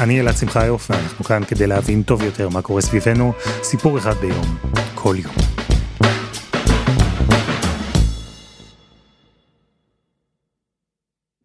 אני 0.00 0.20
אלעד 0.20 0.36
שמחיוף, 0.36 0.90
ואנחנו 0.90 1.24
כאן 1.24 1.44
כדי 1.44 1.66
להבין 1.66 2.02
טוב 2.02 2.22
יותר 2.22 2.48
מה 2.48 2.62
קורה 2.62 2.80
סביבנו, 2.80 3.32
סיפור 3.62 3.98
אחד 3.98 4.14
ביום, 4.14 4.44
כל 4.94 5.16
יום. 5.18 5.34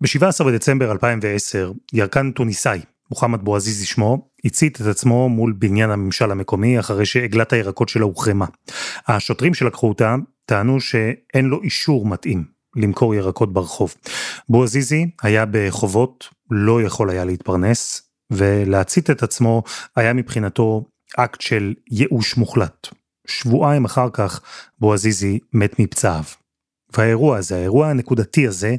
ב-17 0.02 0.44
בדצמבר 0.46 0.92
2010, 0.92 1.72
ירקן 1.94 2.32
טוניסאי, 2.32 2.80
מוחמד 3.12 3.42
בועזיזי 3.42 3.86
שמו, 3.86 4.30
הצית 4.46 4.82
את 4.82 4.86
עצמו 4.86 5.30
מול 5.30 5.54
בניין 5.60 5.92
הממשל 5.92 6.32
המקומי 6.32 6.80
אחרי 6.80 7.06
שעגלת 7.06 7.54
הירקות 7.54 7.90
שלו 7.90 8.08
הוחרמה. 8.08 8.46
השוטרים 9.08 9.54
שלקחו 9.54 9.90
אותה 9.90 10.16
טענו 10.46 10.80
שאין 10.80 11.46
לו 11.46 11.62
אישור 11.62 12.06
מתאים 12.06 12.44
למכור 12.76 13.16
ירקות 13.16 13.54
ברחוב. 13.54 13.96
בועזיזי 14.50 15.10
היה 15.22 15.46
בחובות, 15.52 16.28
לא 16.52 16.82
יכול 16.82 17.10
היה 17.10 17.26
להתפרנס, 17.26 18.09
ולהצית 18.32 19.10
את 19.10 19.24
עצמו 19.24 19.64
היה 19.96 20.14
מבחינתו 20.14 20.86
אקט 21.18 21.42
של 21.42 21.74
ייאוש 21.92 22.38
מוחלט. 22.38 22.88
שבועיים 23.28 23.86
אחר 23.86 24.08
כך 24.14 24.42
בועזיזי 24.80 25.40
מת 25.54 25.80
מפצעיו. 25.80 26.24
והאירוע 26.98 27.38
הזה, 27.38 27.56
האירוע 27.56 27.88
הנקודתי 27.88 28.48
הזה, 28.48 28.76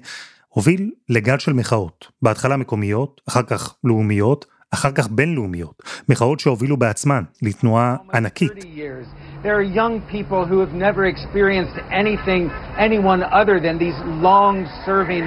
הוביל 0.48 0.90
לגל 1.08 1.38
של 1.38 1.52
מחאות, 1.52 2.06
בהתחלה 2.22 2.56
מקומיות, 2.56 3.20
אחר 3.28 3.42
כך 3.42 3.74
לאומיות, 3.84 4.46
אחר 4.73 4.91
כך 4.91 5.07
בינלאומיות, 5.09 5.81
מחאות 6.09 6.39
שהובילו 6.39 6.77
בעצמן 6.77 7.23
לתנועה 7.41 7.95
ענקית. 8.13 8.51
There 9.43 9.55
are 9.55 9.61
young 9.61 10.01
people 10.15 10.41
who 10.49 10.57
have 10.59 10.73
never 10.73 11.05
experienced 11.05 11.77
anything, 11.91 12.49
anyone 12.87 13.21
other 13.41 13.57
than 13.65 13.77
these 13.77 13.97
long-serving 14.27 15.25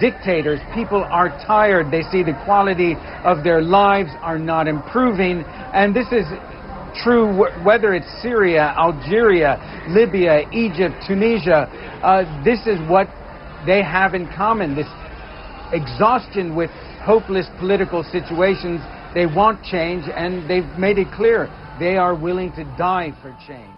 dictators. 0.00 0.58
People 0.74 1.02
are 1.18 1.28
tired. 1.46 1.84
They 1.96 2.04
see 2.12 2.22
the 2.24 2.36
quality 2.44 2.92
of 3.30 3.36
their 3.44 3.62
lives 3.62 4.10
are 4.28 4.40
not 4.52 4.64
improving. 4.66 5.44
And 5.72 5.94
this 5.94 6.10
is 6.20 6.26
true 7.04 7.24
whether 7.68 7.94
it's 7.98 8.10
Syria, 8.26 8.74
Algeria, 8.86 9.50
Libya, 9.88 10.34
Egypt, 10.66 10.94
Tunisia. 11.06 11.60
Uh, 12.02 12.24
this 12.48 12.60
is 12.66 12.78
what 12.94 13.06
they 13.66 13.82
have 13.82 14.14
in 14.14 14.26
common 14.42 14.74
this 14.74 14.90
exhaustion 15.72 16.56
with 16.60 16.70
hopeless 17.11 17.47
political 17.61 18.01
situations. 18.15 18.79
They 19.17 19.27
want 19.39 19.57
change, 19.73 20.03
and 20.21 20.33
they've 20.49 20.71
made 20.85 20.97
it 21.03 21.09
clear 21.19 21.39
they 21.85 21.95
are 22.05 22.15
willing 22.27 22.51
to 22.59 22.63
die 22.77 23.11
for 23.21 23.31
change. 23.47 23.75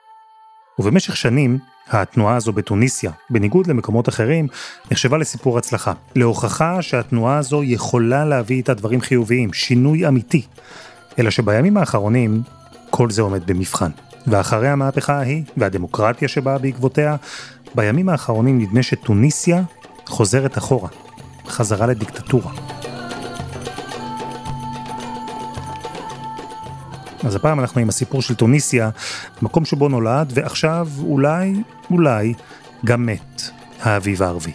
ובמשך 0.80 1.16
שנים, 1.16 1.58
התנועה 1.90 2.36
הזו 2.36 2.52
בתוניסיה, 2.52 3.12
בניגוד 3.30 3.68
למקומות 3.68 4.10
אחרים, 4.10 4.48
נחשבה 4.92 5.18
לסיפור 5.18 5.58
הצלחה. 5.58 5.94
להוכחה 6.16 6.82
שהתנועה 6.82 7.38
הזו 7.38 7.64
יכולה 7.64 8.26
להביא 8.26 8.56
איתה 8.56 8.74
דברים 8.74 9.02
חיוביים, 9.02 9.54
שינוי 9.54 10.08
אמיתי. 10.08 10.46
אלא 11.20 11.30
שבימים 11.30 11.78
האחרונים, 11.78 12.42
כל 12.90 13.10
זה 13.10 13.22
עומד 13.22 13.48
במבחן. 13.48 13.92
ואחרי 14.28 14.68
המהפכה 14.70 15.14
ההיא, 15.14 15.44
והדמוקרטיה 15.58 16.28
שבאה 16.28 16.58
בעקבותיה, 16.58 17.16
בימים 17.76 18.10
האחרונים 18.10 18.60
נדמה 18.60 18.84
שטוניסיה 18.84 19.62
חוזרת 20.06 20.58
אחורה, 20.58 20.90
חזרה 21.48 21.88
לדיקטטורה. 21.88 22.52
אז 27.24 27.36
הפעם 27.36 27.60
אנחנו 27.60 27.82
עם 27.82 27.90
הסיפור 27.90 28.22
של 28.22 28.36
טוניסיה, 28.36 28.90
מקום 29.42 29.66
שבו 29.66 29.90
נולד, 29.90 30.32
ועכשיו 30.36 30.88
אולי, 31.00 31.54
אולי, 31.92 32.34
גם 32.86 33.06
מת, 33.06 33.42
האביב 33.80 34.24
הערבי. 34.24 34.52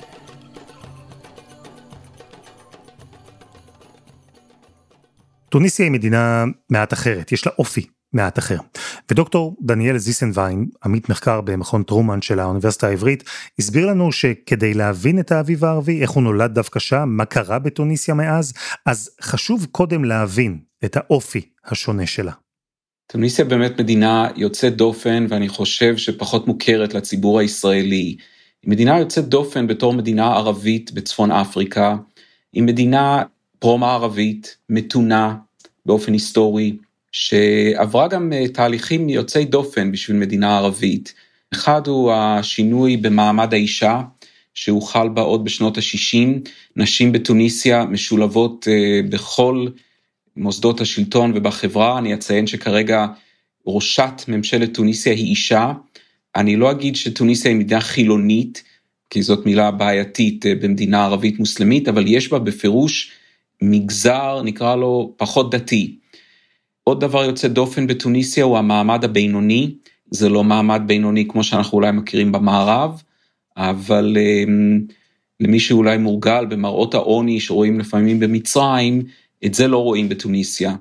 טוניסיה 5.49 5.85
היא 5.87 5.93
מדינה 5.93 6.45
מעט 6.71 6.93
אחרת, 6.93 7.33
יש 7.33 7.47
לה 7.47 7.53
אופי 7.59 7.87
מעט 8.13 8.39
אחר. 8.39 8.59
ודוקטור 9.11 9.57
דניאל 9.63 9.99
זיסנווין, 9.99 10.67
עמית 10.85 11.09
מחקר 11.09 11.41
במכון 11.41 11.83
טרומן 11.83 12.23
של 12.23 12.41
האוניברסיטה 12.41 12.87
העברית, 12.87 13.25
הסביר 13.59 13.87
לנו 13.87 14.13
שכדי 14.13 14.75
להבין 14.75 15.21
את 15.21 15.33
האביב 15.33 15.65
הערבי, 15.65 16.03
איך 16.03 16.11
הוא 16.11 16.23
נולד 16.23 16.55
דווקא 16.55 16.79
שם, 16.79 17.09
מה 17.09 17.25
קרה 17.25 17.59
בטוניסיה 17.59 18.15
מאז, 18.15 18.53
אז 18.87 19.11
חשוב 19.23 19.67
קודם 19.71 20.05
להבין 20.05 20.59
את 20.85 20.97
האופי 20.97 21.41
השונה 21.65 22.07
שלה. 22.07 22.33
טוניסיה 23.07 23.45
באמת 23.45 23.81
מדינה 23.81 24.29
יוצאת 24.37 24.77
דופן 24.77 25.27
ואני 25.29 25.49
חושב 25.49 25.97
שפחות 25.97 26.47
מוכרת 26.47 26.95
לציבור 26.95 27.41
הישראלי. 27.41 28.17
היא 28.63 28.71
מדינה 28.71 28.99
יוצאת 28.99 29.29
דופן 29.29 29.67
בתור 29.67 29.93
מדינה 29.93 30.27
ערבית 30.27 30.93
בצפון 30.93 31.33
אפריקה, 31.33 31.97
היא 32.53 32.63
מדינה 32.63 33.23
פרו-מערבית, 33.59 34.57
מתונה 34.69 35.35
באופן 35.87 36.13
היסטורי, 36.13 36.77
שעברה 37.13 38.09
גם 38.09 38.33
אה, 38.33 38.49
תהליכים 38.49 39.09
יוצאי 39.09 39.45
דופן 39.45 39.93
בשביל 39.93 40.17
מדינה 40.17 40.59
ערבית. 40.59 41.15
אחד 41.53 41.87
הוא 41.87 42.13
השינוי 42.13 42.97
במעמד 42.97 43.55
האישה, 43.55 44.01
שהוחל 44.55 45.09
בה 45.09 45.23
עוד 45.23 45.45
בשנות 45.45 45.79
ה-60. 45.79 46.51
נשים 46.77 47.13
בתוניסיה 47.13 47.85
משולבות 47.85 48.69
אה, 48.69 49.01
בכל 49.09 49.67
מוסדות 50.37 50.81
השלטון 50.81 51.33
ובחברה. 51.35 51.99
אני 51.99 52.15
אציין 52.15 52.47
שכרגע 52.47 53.07
ראשת 53.67 54.23
ממשלת 54.29 54.75
טוניסיה 54.75 55.13
היא 55.13 55.27
אישה. 55.27 55.73
אני 56.37 56.57
לא 56.57 56.71
אגיד 56.71 56.97
שטוניסיה 56.97 57.51
היא 57.51 57.59
מדינה 57.59 57.81
חילונית, 57.81 58.63
כי 59.11 59.23
זאת 59.23 59.47
מילה 59.47 59.71
בעייתית 59.71 60.47
אה, 60.47 60.55
במדינה 60.55 61.05
ערבית 61.05 61.39
מוסלמית, 61.39 61.89
אבל 61.89 62.05
יש 62.07 62.29
בה 62.29 62.39
בפירוש 62.39 63.13
מגזר, 63.63 64.43
נקרא 64.45 64.77
לו, 64.77 65.15
פחות 65.17 65.55
דתי. 65.55 65.97
עוד 66.85 67.01
דבר 67.01 67.25
יוצא 67.25 67.49
דופן 67.49 67.87
בתוניסיה 67.87 68.45
הוא 68.45 68.59
המעמד 68.59 69.05
הבינוני, 69.05 69.75
זה 70.11 70.29
לא 70.29 70.45
מעמד 70.45 70.83
בינוני 70.87 71.29
כמו 71.29 71.45
שאנחנו 71.45 71.77
אולי 71.77 71.93
מכירים 71.93 72.33
במערב, 72.33 73.03
אבל 73.57 74.17
אמ, 74.21 74.81
למי 75.41 75.61
שאולי 75.61 75.99
מורגל 75.99 76.47
במראות 76.47 76.95
העוני 76.95 77.41
שרואים 77.41 77.81
לפעמים 77.81 78.21
במצרים, 78.21 79.03
את 79.47 79.55
זה 79.55 79.69
לא 79.69 79.79
רואים 79.79 80.09
בתוניסיה. 80.09 80.75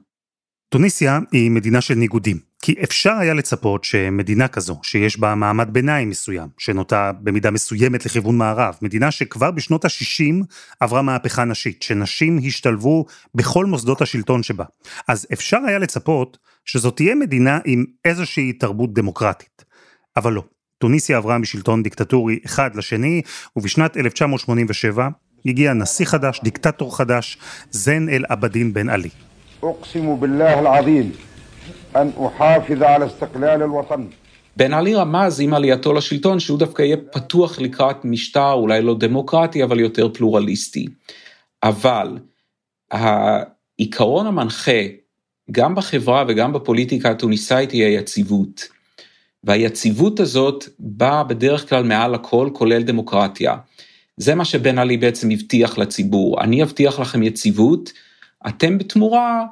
טוניסיה 0.70 1.20
היא 1.32 1.52
מדינה 1.52 1.82
של 1.82 1.96
ניגודים. 1.96 2.52
כי 2.62 2.76
אפשר 2.84 3.14
היה 3.14 3.34
לצפות 3.34 3.84
שמדינה 3.84 4.48
כזו, 4.48 4.80
שיש 4.84 5.20
בה 5.20 5.36
מעמד 5.36 5.70
ביניים 5.74 6.10
מסוים, 6.10 6.48
שנוטה 6.58 7.12
במידה 7.12 7.52
מסוימת 7.52 8.06
לכיוון 8.06 8.38
מערב, 8.38 8.76
מדינה 8.82 9.12
שכבר 9.12 9.52
בשנות 9.52 9.86
ה-60 9.86 10.46
עברה 10.80 11.02
מהפכה 11.02 11.46
נשית, 11.46 11.84
שנשים 11.84 12.40
השתלבו 12.48 13.06
בכל 13.36 13.66
מוסדות 13.66 14.02
השלטון 14.02 14.44
שבה. 14.44 14.66
אז 15.08 15.28
אפשר 15.34 15.58
היה 15.68 15.80
לצפות 15.80 16.38
שזאת 16.66 16.96
תהיה 16.96 17.16
מדינה 17.16 17.60
עם 17.66 17.86
איזושהי 18.06 18.54
תרבות 18.54 18.94
דמוקרטית. 18.94 19.66
אבל 20.18 20.34
לא. 20.34 20.44
טוניסיה 20.78 21.18
עברה 21.18 21.38
משלטון 21.38 21.84
דיקטטורי 21.84 22.40
אחד 22.46 22.76
לשני, 22.76 23.22
ובשנת 23.56 23.98
1987 23.98 25.10
הגיע 25.46 25.74
נשיא 25.74 26.06
חדש, 26.06 26.42
דיקטטור 26.44 26.98
חדש, 26.98 27.38
זן 27.72 28.10
אל 28.10 28.24
עבדין 28.30 28.74
בן 28.74 28.90
עלי. 28.90 29.10
בן 34.58 34.74
עלי 34.74 34.96
רמז 34.96 35.40
עם 35.42 35.54
עלייתו 35.54 35.94
לשלטון 35.94 36.40
שהוא 36.40 36.60
דווקא 36.60 36.82
יהיה 36.82 36.98
פתוח 37.12 37.60
לקראת 37.60 38.06
משטר 38.06 38.52
אולי 38.52 38.82
לא 38.82 38.98
דמוקרטי 38.98 39.64
אבל 39.64 39.80
יותר 39.80 40.10
פלורליסטי. 40.14 40.86
אבל 41.64 42.18
העיקרון 42.92 44.28
המנחה 44.28 44.82
גם 45.52 45.76
בחברה 45.76 46.24
וגם 46.28 46.54
בפוליטיקה 46.54 47.12
התוניסאית 47.12 47.72
היא 47.72 47.86
היציבות. 47.86 48.68
והיציבות 49.44 50.20
הזאת 50.20 50.66
באה 50.80 51.24
בדרך 51.24 51.70
כלל 51.70 51.84
מעל 51.84 52.16
הכל 52.16 52.50
כולל 52.54 52.84
דמוקרטיה. 52.84 53.56
זה 54.18 54.36
מה 54.36 54.46
שבן 54.46 54.78
עלי 54.78 54.98
בעצם 54.98 55.32
הבטיח 55.32 55.78
לציבור, 55.78 56.42
אני 56.42 56.64
אבטיח 56.64 57.00
לכם 57.00 57.24
יציבות, 57.24 57.92
אתם 58.48 58.78
בתמורה 58.78 59.46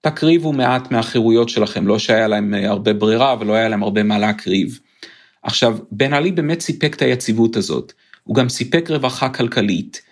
תקריבו 0.00 0.52
מעט 0.52 0.90
מהחירויות 0.90 1.48
שלכם, 1.48 1.86
לא 1.86 1.98
שהיה 1.98 2.28
להם 2.28 2.54
אה, 2.54 2.68
הרבה 2.68 2.92
ברירה 2.92 3.36
ולא 3.40 3.52
היה 3.52 3.68
להם 3.68 3.82
הרבה 3.82 4.02
מה 4.02 4.18
להקריב. 4.18 4.80
עכשיו, 5.42 5.78
בן 5.90 6.12
עלי 6.12 6.32
באמת 6.32 6.60
סיפק 6.60 6.94
את 6.94 7.02
היציבות 7.02 7.56
הזאת, 7.56 7.92
הוא 8.24 8.34
גם 8.34 8.48
סיפק 8.48 8.90
רווחה 8.90 9.28
כלכלית, 9.28 10.02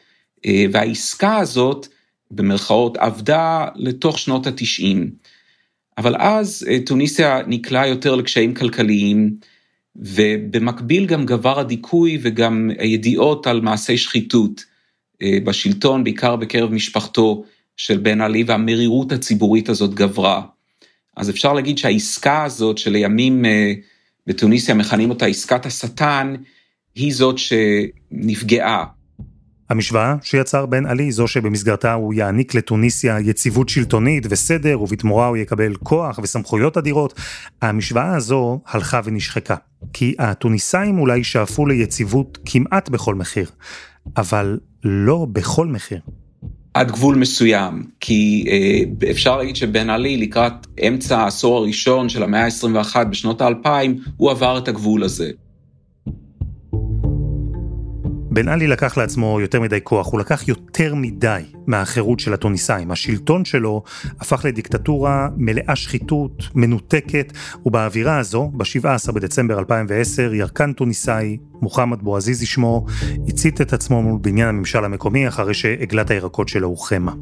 אה, 0.47 0.65
והעסקה 0.73 1.37
הזאת, 1.37 1.87
במרכאות, 2.31 2.97
עבדה 2.97 3.67
לתוך 3.75 4.19
שנות 4.19 4.47
התשעים. 4.47 5.11
אבל 5.99 6.17
אז 6.19 6.67
טוניסיה 6.87 7.41
נקלעה 7.47 7.89
יותר 7.89 8.15
לקשיים 8.15 8.55
כלכליים, 8.55 9.37
ובמקביל 9.97 11.07
גם 11.07 11.27
גבר 11.27 11.61
הדיכוי 11.61 12.19
וגם 12.23 12.71
הידיעות 12.79 13.47
על 13.47 13.61
מעשי 13.61 13.97
שחיתות 13.97 14.65
בשלטון, 15.45 16.05
בעיקר 16.05 16.37
בקרב 16.37 16.73
משפחתו 16.73 17.45
של 17.77 17.99
בן 17.99 18.21
עלי, 18.21 18.45
והמרירות 18.47 19.13
הציבורית 19.13 19.69
הזאת 19.69 19.95
גברה. 19.95 20.43
אז 21.17 21.31
אפשר 21.31 21.53
להגיד 21.53 21.79
שהעסקה 21.79 22.45
הזאת 22.45 22.79
שלימים 22.79 23.45
בתוניסיה 24.27 24.75
מכנים 24.75 25.11
אותה 25.11 25.27
עסקת 25.27 25.67
השטן, 25.67 26.35
היא 26.95 27.15
זאת 27.15 27.37
שנפגעה. 27.39 28.85
המשוואה 29.71 30.15
שיצר 30.23 30.67
בן 30.67 30.87
עלי 30.87 31.13
זו 31.13 31.29
שבמסגרתה 31.29 31.93
הוא 31.93 32.15
יעניק 32.15 32.55
לתוניסיה 32.55 33.21
יציבות 33.21 33.69
שלטונית 33.69 34.27
וסדר 34.31 34.83
ובתמורה 34.83 35.27
הוא 35.27 35.37
יקבל 35.37 35.75
כוח 35.75 36.19
וסמכויות 36.23 36.77
אדירות. 36.77 37.21
המשוואה 37.63 38.17
הזו 38.17 38.61
הלכה 38.67 39.01
ונשחקה. 39.05 39.57
כי 39.93 40.15
התוניסאים 40.19 40.99
אולי 40.99 41.25
שאפו 41.25 41.67
ליציבות 41.67 42.39
כמעט 42.45 42.89
בכל 42.89 43.15
מחיר, 43.15 43.51
אבל 44.17 44.59
לא 44.85 45.27
בכל 45.33 45.67
מחיר. 45.67 45.99
עד 46.75 46.91
גבול 46.91 47.17
מסוים, 47.17 47.83
כי 48.01 48.45
אה, 48.49 49.11
אפשר 49.11 49.37
להגיד 49.37 49.57
שבן 49.57 49.91
עלי 49.91 50.17
לקראת 50.17 50.53
אמצע 50.89 51.19
העשור 51.19 51.59
הראשון 51.59 52.09
של 52.09 52.23
המאה 52.23 52.45
ה-21 52.45 53.05
בשנות 53.05 53.41
האלפיים, 53.41 54.01
הוא 54.17 54.31
עבר 54.31 54.59
את 54.59 54.69
הגבול 54.69 55.05
הזה. 55.05 55.31
בן 58.35 58.49
עלי 58.49 58.67
לקח 58.67 58.97
לעצמו 58.97 59.41
יותר 59.41 59.61
מדי 59.61 59.79
כוח, 59.83 60.13
הוא 60.13 60.21
לקח 60.21 60.49
יותר 60.49 60.95
מדי 60.95 61.43
מהחירות 61.67 62.21
של 62.21 62.35
התוניסאים. 62.35 62.91
השלטון 62.91 63.45
שלו 63.45 63.83
הפך 64.21 64.45
לדיקטטורה 64.45 65.29
מלאה 65.37 65.77
שחיתות, 65.77 66.43
מנותקת, 66.55 67.33
ובאווירה 67.67 68.19
הזו, 68.19 68.51
ב-17 68.55 69.13
בדצמבר 69.13 69.59
2010, 69.59 70.35
ירקן 70.35 70.73
תוניסאי, 70.73 71.37
מוחמד 71.63 72.03
בועזיזי 72.03 72.47
שמו, 72.47 72.87
הצית 73.29 73.61
את 73.61 73.73
עצמו 73.73 74.03
מול 74.03 74.19
בניין 74.21 74.49
הממשל 74.49 74.85
המקומי 74.85 75.29
אחרי 75.29 75.55
שעגלת 75.55 76.11
הירקות 76.11 76.49
שלו 76.49 76.69
הוחרמה. 76.69 77.13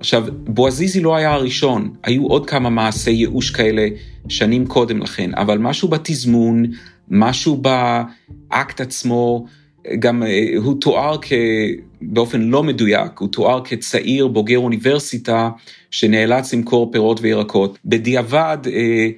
עכשיו, 0.00 0.24
בועזיזי 0.44 1.00
לא 1.00 1.16
היה 1.16 1.32
הראשון, 1.32 1.94
היו 2.04 2.26
עוד 2.26 2.46
כמה 2.46 2.70
מעשי 2.70 3.10
ייאוש 3.10 3.50
כאלה 3.50 3.88
שנים 4.28 4.66
קודם 4.66 5.02
לכן, 5.02 5.30
אבל 5.34 5.58
משהו 5.58 5.88
בתזמון, 5.88 6.64
משהו 7.10 7.62
באקט 7.62 8.80
עצמו, 8.80 9.46
גם 9.98 10.22
אה, 10.22 10.48
הוא 10.56 10.80
תואר 10.80 11.16
באופן 12.02 12.40
לא 12.40 12.62
מדויק, 12.62 13.18
הוא 13.18 13.28
תואר 13.28 13.64
כצעיר 13.64 14.26
בוגר 14.26 14.58
אוניברסיטה 14.58 15.50
שנאלץ 15.90 16.54
למכור 16.54 16.92
פירות 16.92 17.20
וירקות. 17.20 17.78
בדיעבד, 17.84 18.58
אה, 18.66 19.08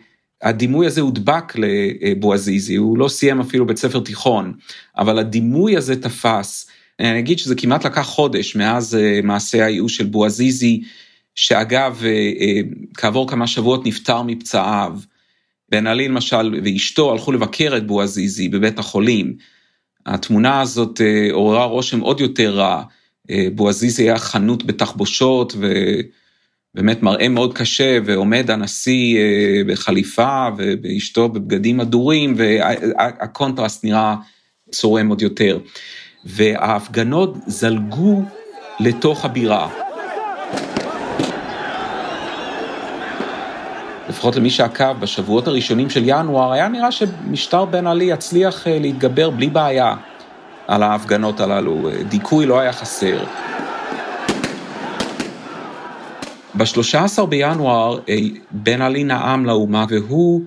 הדימוי 0.43 0.87
הזה 0.87 1.01
הודבק 1.01 1.53
לבועזיזי, 1.57 2.77
הוא 2.77 2.99
לא 2.99 3.09
סיים 3.09 3.41
אפילו 3.41 3.67
בית 3.67 3.77
ספר 3.77 4.01
תיכון, 4.01 4.53
אבל 4.99 5.19
הדימוי 5.19 5.77
הזה 5.77 6.03
תפס. 6.03 6.71
אני 7.01 7.19
אגיד 7.19 7.39
שזה 7.39 7.55
כמעט 7.55 7.87
לקח 7.87 8.07
חודש 8.07 8.57
מאז 8.57 8.95
אה, 8.95 9.21
מעשה 9.23 9.65
הייאוש 9.65 9.97
של 9.97 10.07
בועזיזי, 10.07 10.83
שאגב, 11.35 12.03
כעבור 12.95 13.29
כמה 13.29 13.47
שבועות 13.47 13.87
נפטר 13.87 14.23
מפצעיו. 14.23 14.99
בן 15.69 15.87
עלי 15.87 16.09
למשל 16.09 16.61
ואשתו 16.65 17.13
הלכו 17.13 17.33
לבקר 17.33 17.77
את 17.77 17.87
בועזיזי 17.87 18.49
בבית 18.49 18.79
החולים. 18.79 19.37
התמונה 20.07 20.61
הזאת 20.61 21.01
אה, 21.01 21.29
עוררה 21.33 21.65
רושם 21.65 22.01
עוד 22.01 22.21
יותר 22.21 22.55
רע. 22.55 22.83
אה, 23.31 23.47
בועזיזי 23.55 24.03
היה 24.03 24.19
חנות 24.19 24.65
בתחבושות 24.65 25.55
ובאמת 26.75 27.03
מראה 27.03 27.29
מאוד 27.29 27.55
קשה, 27.55 27.99
ועומד 28.05 28.51
הנשיא 28.51 29.19
אה, 29.19 29.63
בחליפה 29.67 30.49
ואשתו 30.83 31.29
בבגדים 31.29 31.81
הדורים, 31.81 32.35
והקונטרסט 32.37 33.85
נראה 33.85 34.17
צורם 34.71 35.09
עוד 35.09 35.23
יותר. 35.23 35.59
וההפגנות 36.25 37.37
זלגו 37.47 38.23
לתוך 38.81 39.25
הבירה. 39.25 39.92
לפחות 44.13 44.37
למי 44.37 44.51
שעקב 44.51 44.93
בשבועות 45.01 45.49
הראשונים 45.49 45.91
של 45.91 46.03
ינואר, 46.05 46.53
היה 46.53 46.69
נראה 46.69 46.93
שמשטר 46.93 47.65
בן 47.65 47.87
עלי 47.87 48.05
יצליח 48.05 48.67
אה, 48.67 48.79
להתגבר 48.79 49.31
בלי 49.31 49.47
בעיה 49.47 49.95
על 50.67 50.83
ההפגנות 50.83 51.41
הללו. 51.41 51.89
אה, 51.89 52.03
דיכוי 52.03 52.47
לא 52.47 52.61
היה 52.61 52.73
חסר. 52.73 53.25
ב-13 56.55 57.25
בינואר 57.29 57.99
אה, 58.09 58.17
בן 58.51 58.83
עלי 58.83 59.05
נאם 59.05 59.47
לאומה 59.47 59.85
והוא 59.89 60.43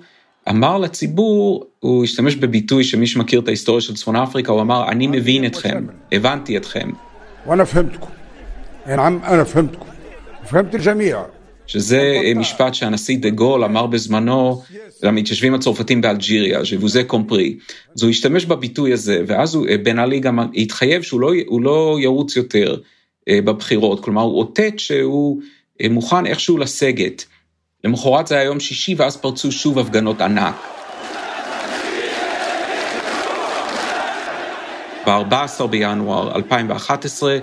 אמר 0.49 0.77
לציבור, 0.77 1.65
הוא 1.79 2.03
השתמש 2.03 2.35
בביטוי 2.35 2.83
שמי 2.83 3.07
שמכיר 3.07 3.39
את 3.39 3.47
ההיסטוריה 3.47 3.81
של 3.81 3.93
צפון 3.93 4.15
אפריקה, 4.15 4.51
הוא 4.51 4.61
אמר, 4.61 4.87
אני 4.87 5.07
מבין 5.07 5.45
אתכם, 5.45 5.85
הבנתי 6.11 6.57
אתכם. 6.57 6.89
ואני 7.47 7.65
פהמתכם. 7.65 8.05
אני 8.87 9.45
פהמתכם. 9.45 9.85
פהמת 10.49 10.75
אל-ג'מיע. 10.75 11.34
שזה 11.67 12.21
משפט 12.35 12.73
שהנשיא 12.73 13.17
דה 13.17 13.29
גול 13.29 13.63
אמר 13.63 13.85
בזמנו 13.85 14.63
למתיישבים 15.03 15.53
הצרפתים 15.53 16.01
באלג'יריה, 16.01 16.63
ז'בוזה 16.63 17.03
קומפרי. 17.03 17.57
אז 17.95 18.03
הוא 18.03 18.09
השתמש 18.09 18.45
בביטוי 18.45 18.93
הזה, 18.93 19.23
ואז 19.27 19.55
הוא, 19.55 19.67
בן 19.83 19.99
עלי 19.99 20.19
גם 20.19 20.39
התחייב 20.55 21.01
שהוא 21.01 21.21
לא, 21.21 21.31
לא 21.61 21.97
ירוץ 22.01 22.35
יותר 22.35 22.75
אה, 23.29 23.39
בבחירות, 23.41 24.03
כלומר 24.03 24.21
הוא 24.21 24.39
אותת 24.39 24.73
שהוא 24.79 25.41
אה, 25.81 25.89
מוכן 25.89 26.25
איכשהו 26.25 26.57
לסגת. 26.57 27.25
למחרת 27.83 28.27
זה 28.27 28.35
היה 28.35 28.43
יום 28.43 28.59
שישי, 28.59 28.95
ואז 28.97 29.17
פרצו 29.17 29.51
שוב 29.51 29.79
הפגנות 29.79 30.21
ענק. 30.21 30.55
ב-14 35.07 35.65
בינואר 35.67 36.35
2011, 36.35 37.37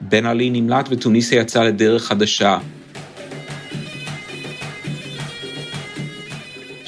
בן 0.00 0.26
עלי 0.26 0.50
נמלט 0.50 0.86
ותוניסיה 0.90 1.40
יצאה 1.40 1.64
לדרך 1.64 2.04
חדשה. 2.04 2.58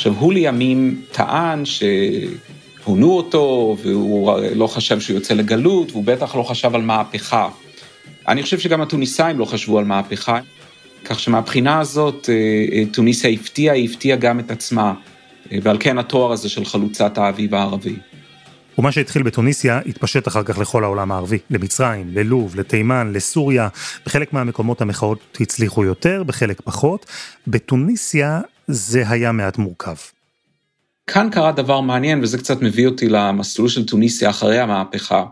עכשיו, 0.03 0.15
הוא 0.15 0.33
לימים 0.33 1.03
טען 1.13 1.63
שהונו 1.65 3.17
אותו, 3.17 3.77
והוא 3.83 4.41
לא 4.55 4.67
חשב 4.67 5.01
שהוא 5.01 5.15
יוצא 5.15 5.35
לגלות, 5.35 5.93
והוא 5.93 6.05
בטח 6.05 6.35
לא 6.35 6.43
חשב 6.43 6.75
על 6.75 6.83
מהפכה. 6.83 7.49
אני 8.29 8.43
חושב 8.43 8.59
שגם 8.59 8.81
התוניסאים 8.81 9.39
לא 9.39 9.45
חשבו 9.45 9.79
על 9.79 9.85
מהפכה, 9.85 10.39
כך 11.05 11.21
שמבחינה 11.21 11.81
הזאת 11.81 12.29
אה, 12.29 12.35
אה, 12.73 12.83
טוניסיה 12.93 13.31
הפתיעה, 13.31 13.75
היא 13.75 13.91
הפתיעה 13.91 14.19
גם 14.19 14.41
את 14.41 14.51
עצמה, 14.51 14.95
אה, 15.53 15.59
ועל 15.63 15.77
כן 15.81 15.99
התואר 15.99 16.33
הזה 16.33 16.49
של 16.49 16.65
חלוצת 16.65 17.19
האביב 17.19 17.55
הערבי. 17.55 17.97
ומה 18.79 18.93
שהתחיל 18.93 19.23
בתוניסיה 19.23 19.81
התפשט 19.87 20.29
אחר 20.29 20.43
כך 20.43 20.59
לכל 20.59 20.85
העולם 20.85 21.13
הערבי, 21.13 21.39
למצרים, 21.51 22.11
ללוב, 22.15 22.57
לתימן, 22.57 23.13
לסוריה. 23.13 23.69
בחלק 24.07 24.33
מהמקומות 24.33 24.81
המחאות 24.81 25.39
הצליחו 25.41 25.85
יותר, 25.85 26.23
בחלק 26.23 26.61
פחות. 26.61 27.07
בתוניסיה 27.47 28.41
זה 28.73 29.09
היה 29.09 29.33
מעט 29.33 29.59
מורכב. 29.59 29.95
כאן 31.07 31.29
קרה 31.33 31.53
דבר 31.53 31.81
מעניין, 31.81 32.23
וזה 32.23 32.39
קצת 32.39 32.63
מביא 32.63 32.87
אותי 32.87 33.09
למסלול 33.09 33.69
של 33.69 33.87
טוניסיה 33.87 34.31
אחרי 34.31 34.59
המהפכה. 34.59 35.25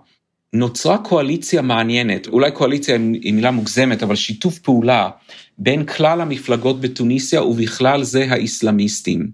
נוצרה 0.52 0.98
קואליציה 0.98 1.62
מעניינת, 1.62 2.26
אולי 2.26 2.50
קואליציה 2.50 2.96
היא 2.96 3.34
מילה 3.34 3.50
מוגזמת, 3.50 4.02
אבל 4.02 4.16
שיתוף 4.16 4.58
פעולה 4.58 5.10
בין 5.58 5.86
כלל 5.86 6.20
המפלגות 6.20 6.80
בתוניסיה 6.80 7.42
ובכלל 7.42 8.02
זה 8.02 8.26
האיסלאמיסטים. 8.30 9.30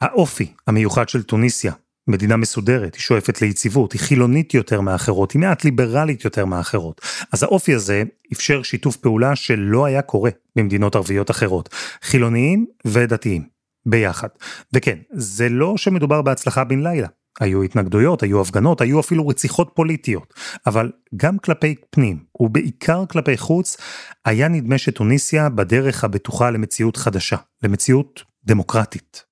האופי 0.00 0.52
המיוחד 0.66 1.08
של 1.08 1.22
טוניסיה, 1.22 1.72
מדינה 2.08 2.36
מסודרת, 2.36 2.94
היא 2.94 3.00
שואפת 3.00 3.42
ליציבות, 3.42 3.92
היא 3.92 4.00
חילונית 4.00 4.54
יותר 4.54 4.80
מאחרות, 4.80 5.32
היא 5.32 5.40
מעט 5.40 5.64
ליברלית 5.64 6.24
יותר 6.24 6.44
מאחרות. 6.44 7.00
אז 7.32 7.42
האופי 7.42 7.74
הזה 7.74 8.02
אפשר 8.32 8.62
שיתוף 8.62 8.96
פעולה 8.96 9.36
שלא 9.36 9.84
היה 9.84 10.02
קורה 10.02 10.30
במדינות 10.56 10.96
ערביות 10.96 11.30
אחרות. 11.30 11.68
חילוניים 12.02 12.66
ודתיים, 12.84 13.42
ביחד. 13.86 14.28
וכן, 14.72 14.98
זה 15.10 15.48
לא 15.48 15.76
שמדובר 15.76 16.22
בהצלחה 16.22 16.64
בן 16.64 16.82
לילה. 16.82 17.08
היו 17.40 17.62
התנגדויות, 17.62 18.22
היו 18.22 18.40
הפגנות, 18.40 18.80
היו 18.80 19.00
אפילו 19.00 19.28
רציחות 19.28 19.70
פוליטיות. 19.74 20.34
אבל 20.66 20.92
גם 21.16 21.38
כלפי 21.38 21.74
פנים, 21.90 22.18
ובעיקר 22.40 23.04
כלפי 23.06 23.36
חוץ, 23.36 23.76
היה 24.24 24.48
נדמה 24.48 24.78
שטוניסיה 24.78 25.48
בדרך 25.48 26.04
הבטוחה 26.04 26.50
למציאות 26.50 26.96
חדשה, 26.96 27.36
למציאות 27.62 28.22
דמוקרטית. 28.44 29.24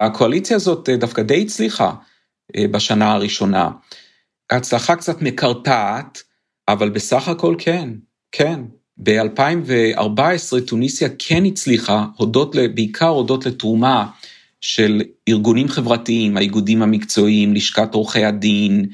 הקואליציה 0.00 0.56
הזאת 0.56 0.88
דווקא 0.98 1.22
די 1.22 1.42
הצליחה. 1.42 1.92
אה, 2.56 2.68
בשנה 2.68 3.12
הראשונה. 3.12 3.70
הצלחה 4.50 4.96
קצת 4.96 5.22
מקרטעת, 5.22 6.22
אבל 6.68 6.90
בסך 6.90 7.28
הכל 7.28 7.54
כן, 7.58 7.88
כן. 8.32 8.60
ב-2014 8.96 10.60
טוניסיה 10.66 11.08
כן 11.18 11.44
הצליחה, 11.44 12.06
הודות, 12.16 12.56
בעיקר 12.74 13.08
הודות 13.08 13.46
לתרומה 13.46 14.06
של 14.60 15.02
ארגונים 15.28 15.68
חברתיים, 15.68 16.36
האיגודים 16.36 16.82
המקצועיים, 16.82 17.54
לשכת 17.54 17.94
עורכי 17.94 18.24
הדין 18.24 18.86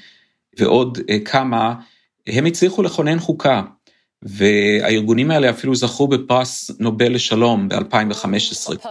ועוד 0.59 0.99
אה, 1.11 1.19
כמה, 1.25 1.75
הם 2.27 2.47
הצליחו 2.47 2.83
לכונן 2.83 3.19
חוקה. 3.19 3.63
והארגונים 4.23 5.31
האלה 5.31 5.51
אפילו 5.51 5.75
זכו 5.75 6.09
בפרס 6.09 6.71
נובל 6.79 7.15
לשלום 7.15 7.69
ב-2015. 7.69 8.87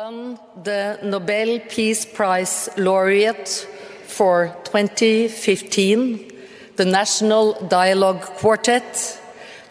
the 0.64 1.04
Nobel 1.04 1.60
Peace 1.70 2.06
Prize 2.18 2.70
laureate 2.78 3.77
for 4.18 4.38
2015, 4.64 6.32
the 6.76 6.86
National 6.86 7.54
Dialogue 7.70 8.22
Quartet, 8.40 9.20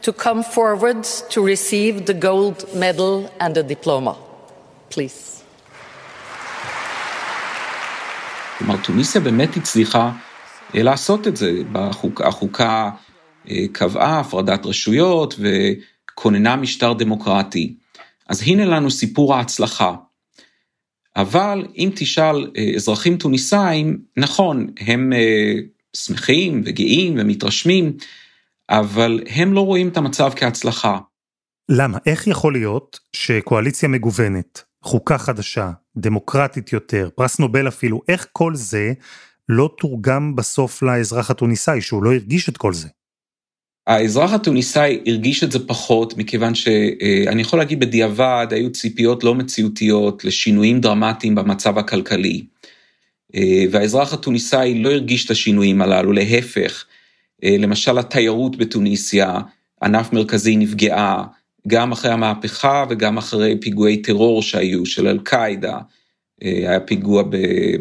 to 0.03 0.13
come 0.13 0.43
forward 0.45 1.03
to 1.33 1.39
receive 1.43 2.07
the 2.07 2.15
gold 2.15 2.59
medal 2.75 3.15
and 3.41 3.55
the 3.55 3.63
diploma. 3.63 4.15
Please. 4.91 5.43
כלומר, 8.59 8.77
טוניסיה 8.85 9.21
באמת 9.21 9.57
הצליחה 9.57 10.11
לעשות 10.75 11.27
את 11.29 11.37
זה. 11.37 11.53
החוקה, 11.75 12.29
החוקה 12.29 12.91
קבעה 13.73 14.21
הפרדת 14.21 14.67
רשויות 14.67 15.35
וכוננה 15.39 16.57
משטר 16.57 16.93
דמוקרטי. 16.93 17.75
אז 18.29 18.43
הנה 18.43 18.65
לנו 18.65 18.91
סיפור 18.91 19.35
ההצלחה. 19.35 19.95
אבל 21.17 21.67
אם 21.77 21.91
תשאל 21.95 22.51
אזרחים 22.77 23.17
טוניסאים, 23.17 23.99
נכון, 24.17 24.67
הם 24.81 25.13
שמחים 25.97 26.63
וגאים 26.65 27.15
ומתרשמים, 27.19 27.93
אבל 28.71 29.21
הם 29.31 29.53
לא 29.53 29.61
רואים 29.61 29.89
את 29.89 29.97
המצב 29.97 30.31
כהצלחה. 30.37 30.99
למה? 31.69 31.99
איך 32.07 32.27
יכול 32.27 32.53
להיות 32.53 33.01
שקואליציה 33.13 33.89
מגוונת, 33.89 34.63
חוקה 34.83 35.19
חדשה, 35.19 35.71
דמוקרטית 35.97 36.73
יותר, 36.73 37.09
פרס 37.15 37.39
נובל 37.39 37.69
אפילו, 37.69 38.01
איך 38.09 38.27
כל 38.33 38.55
זה 38.55 38.93
לא 39.49 39.71
תורגם 39.79 40.37
בסוף 40.37 40.83
לאזרח 40.83 41.31
הטוניסאי, 41.31 41.81
שהוא 41.81 42.03
לא 42.03 42.13
הרגיש 42.13 42.49
את 42.49 42.57
כל 42.57 42.73
זה? 42.73 42.89
האזרח 43.87 44.33
הטוניסאי 44.33 44.99
הרגיש 45.07 45.45
את 45.45 45.53
זה 45.53 45.67
פחות, 45.67 46.17
מכיוון 46.17 46.55
שאני 46.55 47.43
יכול 47.43 47.59
להגיד 47.59 47.81
בדיעבד, 47.81 48.47
היו 48.51 48.73
ציפיות 48.73 49.25
לא 49.25 49.35
מציאותיות 49.35 50.25
לשינויים 50.25 50.81
דרמטיים 50.81 51.35
במצב 51.35 51.79
הכלכלי. 51.79 52.43
והאזרח 53.71 54.13
הטוניסאי 54.13 54.83
לא 54.83 54.91
הרגיש 54.91 55.25
את 55.25 55.31
השינויים 55.31 55.83
הללו, 55.83 56.13
להפך. 56.13 56.85
למשל 57.45 57.99
התיירות 57.99 58.57
בתוניסיה, 58.57 59.39
ענף 59.83 60.13
מרכזי 60.13 60.57
נפגעה, 60.57 61.25
גם 61.69 61.93
אחרי 61.93 62.11
המהפכה 62.11 62.85
וגם 62.91 63.19
אחרי 63.19 63.61
פיגועי 63.61 63.97
טרור 63.97 64.43
שהיו 64.43 64.87
של 64.87 65.09
אל-קאעידה. 65.09 65.79
היה 66.41 66.81
פיגוע 66.81 67.23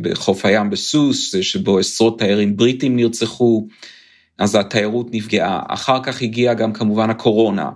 בחוף 0.02 0.46
הים 0.46 0.70
בסוס, 0.70 1.36
שבו 1.42 1.80
עשרות 1.80 2.20
תיירים 2.20 2.58
בריטים 2.58 2.96
נרצחו. 2.96 3.68
אז 4.38 4.56
התיירות 4.56 5.08
נפגעה. 5.12 5.64
אחר 5.68 6.04
כך 6.04 6.22
הגיעה 6.22 6.54
גם 6.54 6.74
כמובן 6.74 7.10
הקורונה. 7.10 7.70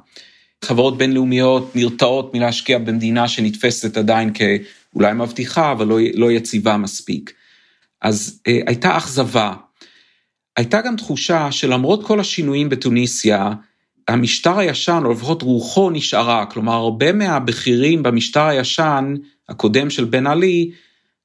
חברות 0.65 0.97
בינלאומיות 0.97 1.75
נרתעות 1.75 2.33
מלהשקיע 2.33 2.77
במדינה 2.77 3.27
שנתפסת 3.27 3.97
עדיין 3.97 4.31
כאולי 4.33 5.13
מבטיחה, 5.13 5.71
אבל 5.71 5.87
לא, 5.87 5.97
לא 6.13 6.31
יציבה 6.31 6.77
מספיק. 6.77 7.33
אז 8.01 8.41
אה, 8.47 8.59
הייתה 8.67 8.97
אכזבה. 8.97 9.53
הייתה 10.57 10.81
גם 10.81 10.95
תחושה 10.95 11.51
שלמרות 11.51 12.07
כל 12.07 12.19
השינויים 12.19 12.69
בתוניסיה, 12.69 13.51
המשטר 14.07 14.59
הישן, 14.59 15.01
או 15.05 15.11
לפחות 15.11 15.41
רוחו 15.41 15.89
נשארה, 15.89 16.45
כלומר 16.45 16.73
הרבה 16.73 17.13
מהבכירים 17.13 18.03
במשטר 18.03 18.45
הישן, 18.45 19.15
הקודם 19.49 19.89
של 19.89 20.03
בן 20.05 20.27
עלי, 20.27 20.71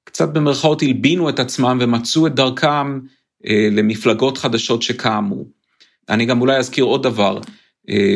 קצת 0.04 0.28
במרכאות 0.28 0.82
הלבינו 0.82 1.28
את 1.28 1.38
עצמם 1.38 1.78
ומצאו 1.80 2.26
את 2.26 2.34
דרכם 2.34 3.00
למפלגות 3.50 4.38
חדשות 4.38 4.82
שקמו. 4.82 5.44
אני 6.08 6.26
גם 6.26 6.40
אולי 6.40 6.56
אזכיר 6.56 6.84
עוד 6.84 7.02
דבר 7.02 7.40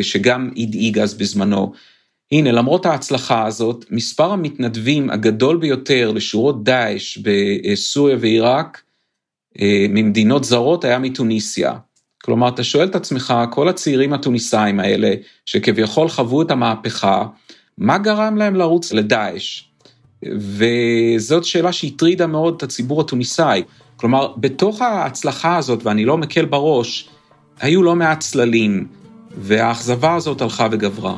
שגם 0.01 0.49
הדאיג 0.57 0.99
אז 0.99 1.13
בזמנו. 1.13 1.73
הנה, 2.31 2.51
למרות 2.51 2.85
ההצלחה 2.85 3.45
הזאת, 3.45 3.85
מספר 3.89 4.31
המתנדבים 4.31 5.09
הגדול 5.09 5.57
ביותר 5.57 6.11
לשורות 6.11 6.63
דאעש 6.63 7.17
בסוריה 7.17 8.17
ועיראק, 8.19 8.81
ממדינות 9.89 10.43
זרות 10.43 10.83
היה 10.83 10.99
מתוניסיה. 10.99 11.73
כלומר, 12.23 12.47
אתה 12.47 12.63
שואל 12.63 12.87
את 12.87 12.95
עצמך, 12.95 13.33
כל 13.51 13.69
הצעירים 13.69 14.13
התוניסאים 14.13 14.79
האלה, 14.79 15.13
שכביכול 15.45 16.09
חוו 16.09 16.41
את 16.41 16.51
המהפכה, 16.51 17.25
מה 17.77 17.97
גרם 17.97 18.37
להם 18.37 18.55
לרוץ 18.55 18.93
לדאעש? 18.93 19.63
וזאת 20.35 21.45
שאלה 21.45 21.73
שהטרידה 21.73 22.27
מאוד 22.27 22.55
את 22.57 22.63
הציבור 22.63 23.01
התוניסאי. 23.01 23.63
כלומר, 23.99 24.33
בתוך 24.37 24.81
ההצלחה 24.81 25.57
הזאת, 25.57 25.85
ואני 25.85 26.05
לא 26.05 26.17
מקל 26.17 26.45
בראש, 26.45 27.09
היו 27.59 27.83
לא 27.83 27.95
מעט 27.95 28.19
צללים, 28.19 28.87
והאכזבה 29.37 30.15
הזאת 30.15 30.41
הלכה 30.41 30.67
וגברה. 30.71 31.17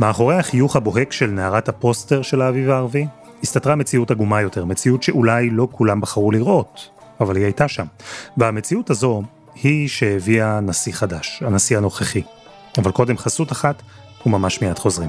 מאחורי 0.00 0.34
החיוך 0.34 0.76
הבוהק 0.76 1.12
של 1.12 1.26
נערת 1.26 1.68
הפוסטר 1.68 2.22
של 2.22 2.42
האביב 2.42 2.70
הערבי, 2.70 3.06
הסתתרה 3.42 3.74
מציאות 3.74 4.10
עגומה 4.10 4.40
יותר, 4.40 4.64
מציאות 4.64 5.02
שאולי 5.02 5.50
לא 5.50 5.68
כולם 5.72 6.00
בחרו 6.00 6.30
לראות, 6.30 6.88
אבל 7.20 7.36
היא 7.36 7.44
הייתה 7.44 7.68
שם. 7.68 7.86
והמציאות 8.36 8.90
הזו 8.90 9.22
היא 9.62 9.88
שהביאה 9.88 10.60
נשיא 10.60 10.92
חדש, 10.92 11.42
הנשיא 11.46 11.76
הנוכחי. 11.76 12.22
אבל 12.78 12.90
קודם 12.90 13.18
חסות 13.18 13.52
אחת, 13.52 13.82
וממש 14.26 14.62
מיד 14.62 14.78
חוזרים. 14.78 15.08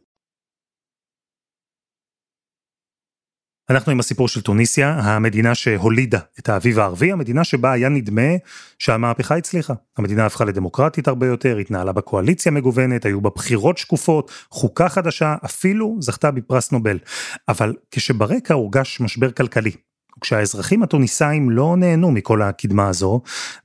אנחנו 3.71 3.91
עם 3.91 3.99
הסיפור 3.99 4.27
של 4.27 4.41
טוניסיה, 4.41 4.99
המדינה 4.99 5.55
שהולידה 5.55 6.19
את 6.39 6.49
האביב 6.49 6.79
הערבי, 6.79 7.11
המדינה 7.11 7.43
שבה 7.43 7.71
היה 7.71 7.89
נדמה 7.89 8.31
שהמהפכה 8.79 9.35
הצליחה. 9.35 9.73
המדינה 9.97 10.25
הפכה 10.25 10.45
לדמוקרטית 10.45 11.07
הרבה 11.07 11.27
יותר, 11.27 11.57
התנהלה 11.57 11.91
בקואליציה 11.91 12.51
מגוונת, 12.51 13.05
היו 13.05 13.21
בה 13.21 13.29
בחירות 13.35 13.77
שקופות, 13.77 14.31
חוקה 14.49 14.89
חדשה, 14.89 15.35
אפילו 15.45 15.97
זכתה 15.99 16.31
בפרס 16.31 16.71
נובל. 16.71 16.99
אבל 17.47 17.73
כשברקע 17.91 18.53
הורגש 18.53 19.01
משבר 19.01 19.31
כלכלי, 19.31 19.71
וכשהאזרחים 20.17 20.83
הטוניסאים 20.83 21.49
לא 21.49 21.75
נהנו 21.77 22.11
מכל 22.11 22.41
הקדמה 22.41 22.89
הזו, 22.89 23.21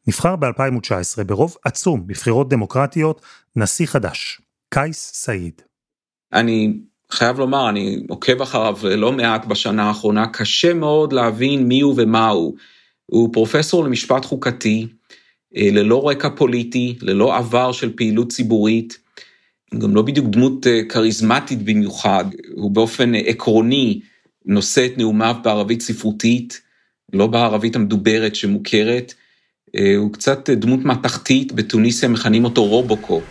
נבחר 0.07 0.37
ב-2019 0.37 1.25
ברוב 1.27 1.57
עצום 1.65 2.07
בבחירות 2.07 2.49
דמוקרטיות 2.49 3.23
נשיא 3.57 3.87
חדש, 3.87 4.41
קייס 4.75 5.13
סעיד. 5.15 5.63
אני 6.33 6.81
חייב 7.12 7.40
לומר, 7.40 7.70
אני 7.70 8.04
עוקב 8.10 8.42
אחריו 8.42 8.78
לא 8.98 9.12
מעט 9.12 9.46
בשנה 9.46 9.84
האחרונה, 9.84 10.28
קשה 10.28 10.74
מאוד 10.74 11.14
להבין 11.14 11.68
מי 11.68 11.82
הוא 11.82 11.94
ומה 11.98 12.30
הוא. 12.30 12.56
הוא 13.06 13.30
פרופסור 13.34 13.84
למשפט 13.84 14.26
חוקתי, 14.26 14.88
ללא 15.56 16.10
רקע 16.10 16.30
פוליטי, 16.30 16.96
ללא 17.02 17.38
עבר 17.38 17.72
של 17.72 17.94
פעילות 17.96 18.32
ציבורית, 18.32 18.98
גם 19.78 19.96
לא 19.96 20.02
בדיוק 20.02 20.28
דמות 20.28 20.68
כריזמטית 20.90 21.64
במיוחד, 21.64 22.26
הוא 22.56 22.72
באופן 22.72 23.16
עקרוני 23.16 24.00
נושא 24.46 24.86
את 24.86 24.98
נאומיו 24.98 25.36
בערבית 25.44 25.82
ספרותית, 25.82 26.62
לא 27.14 27.28
בערבית 27.28 27.76
המדוברת 27.76 28.36
שמוכרת, 28.36 29.14
הוא 29.98 30.14
קצת 30.14 30.50
דמות 30.50 30.80
מהתחתית, 30.80 31.52
בתוניסיה 31.52 32.10
מכנים 32.10 32.46
אותו 32.46 32.66
רובוקו. 32.66 33.22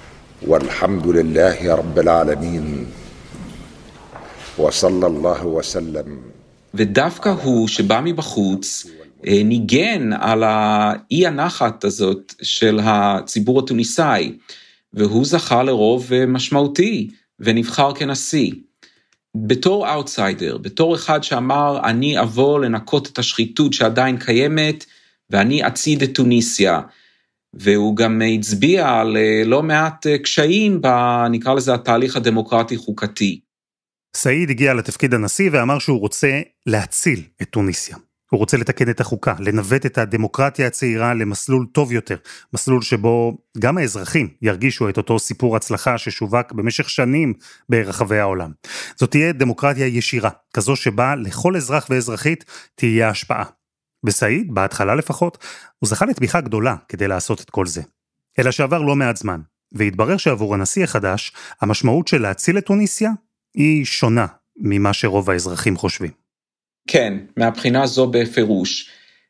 والحمد 0.46 1.06
لله 1.06 1.74
رب 1.74 1.98
العالمين 1.98 2.64
وصلى 2.64 2.68
الله 2.70 2.78
وسلم 2.80 3.03
ודווקא 6.73 7.29
הוא 7.29 7.67
שבא 7.67 8.01
מבחוץ 8.03 8.85
ניגן 9.23 10.13
על 10.13 10.43
האי 10.43 11.27
הנחת 11.27 11.83
הזאת 11.83 12.33
של 12.41 12.79
הציבור 12.83 13.59
התוניסאי, 13.59 14.37
והוא 14.93 15.25
זכה 15.25 15.63
לרוב 15.63 16.11
משמעותי 16.27 17.09
ונבחר 17.39 17.93
כנשיא. 17.95 18.51
בתור 19.35 19.93
אאוטסיידר, 19.93 20.57
בתור 20.57 20.95
אחד 20.95 21.23
שאמר 21.23 21.79
אני 21.83 22.21
אבוא 22.21 22.59
לנקות 22.59 23.07
את 23.07 23.19
השחיתות 23.19 23.73
שעדיין 23.73 24.17
קיימת 24.17 24.85
ואני 25.29 25.67
אצעיד 25.67 26.03
את 26.03 26.15
טוניסיה. 26.15 26.81
והוא 27.53 27.95
גם 27.95 28.21
הצביע 28.35 28.89
על 28.89 29.17
לא 29.45 29.63
מעט 29.63 30.07
קשיים 30.23 30.81
ב... 30.81 30.87
נקרא 31.29 31.53
לזה 31.53 31.73
התהליך 31.73 32.15
הדמוקרטי 32.15 32.77
חוקתי. 32.77 33.44
סעיד 34.15 34.49
הגיע 34.49 34.73
לתפקיד 34.73 35.13
הנשיא 35.13 35.49
ואמר 35.53 35.79
שהוא 35.79 35.99
רוצה 35.99 36.41
להציל 36.65 37.23
את 37.41 37.49
טוניסיה. 37.49 37.97
הוא 38.31 38.39
רוצה 38.39 38.57
לתקן 38.57 38.89
את 38.89 38.99
החוקה, 38.99 39.33
לנווט 39.39 39.85
את 39.85 39.97
הדמוקרטיה 39.97 40.67
הצעירה 40.67 41.13
למסלול 41.13 41.65
טוב 41.71 41.91
יותר, 41.91 42.17
מסלול 42.53 42.81
שבו 42.81 43.37
גם 43.59 43.77
האזרחים 43.77 44.29
ירגישו 44.41 44.89
את 44.89 44.97
אותו 44.97 45.19
סיפור 45.19 45.55
הצלחה 45.55 45.97
ששווק 45.97 46.51
במשך 46.51 46.89
שנים 46.89 47.33
ברחבי 47.69 48.19
העולם. 48.19 48.51
זאת 48.95 49.11
תהיה 49.11 49.31
דמוקרטיה 49.31 49.87
ישירה, 49.87 50.29
כזו 50.53 50.75
שבה 50.75 51.15
לכל 51.15 51.55
אזרח 51.55 51.87
ואזרחית 51.89 52.45
תהיה 52.75 53.09
השפעה. 53.09 53.45
וסעיד, 54.05 54.53
בהתחלה 54.53 54.95
לפחות, 54.95 55.45
הוא 55.79 55.87
זכה 55.87 56.05
לתמיכה 56.05 56.41
גדולה 56.41 56.75
כדי 56.89 57.07
לעשות 57.07 57.41
את 57.41 57.49
כל 57.49 57.65
זה. 57.65 57.81
אלא 58.39 58.51
שעבר 58.51 58.81
לא 58.81 58.95
מעט 58.95 59.17
זמן, 59.17 59.41
והתברר 59.71 60.17
שעבור 60.17 60.53
הנשיא 60.53 60.83
החדש, 60.83 61.33
המשמעות 61.61 62.07
של 62.07 62.21
להציל 62.21 62.57
את 62.57 62.65
טוניסיה 62.65 63.11
היא 63.55 63.85
שונה 63.85 64.25
ממה 64.57 64.93
שרוב 64.93 65.29
האזרחים 65.29 65.77
חושבים. 65.77 66.11
כן, 66.87 67.13
מהבחינה 67.37 67.87
זו 67.87 68.07
בפירוש. 68.07 68.89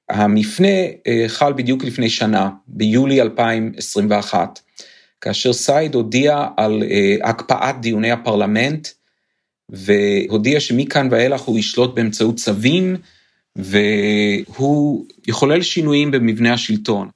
המפנה 0.09 0.67
אה, 1.07 1.25
חל 1.27 1.53
בדיוק 1.53 1.83
לפני 1.83 2.09
שנה, 2.09 2.49
ביולי 2.67 3.21
2021, 3.21 4.59
כאשר 5.21 5.53
סייד 5.53 5.95
הודיע 5.95 6.47
על 6.57 6.83
אה, 6.83 7.29
הקפאת 7.29 7.81
דיוני 7.81 8.11
הפרלמנט, 8.11 8.87
והודיע 9.69 10.59
שמכאן 10.59 11.07
ואילך 11.11 11.41
הוא 11.41 11.59
ישלוט 11.59 11.95
באמצעות 11.95 12.35
צווים, 12.35 12.95
והוא 13.55 15.05
יחולל 15.27 15.61
שינויים 15.61 16.11
במבנה 16.11 16.53
השלטון. 16.53 17.09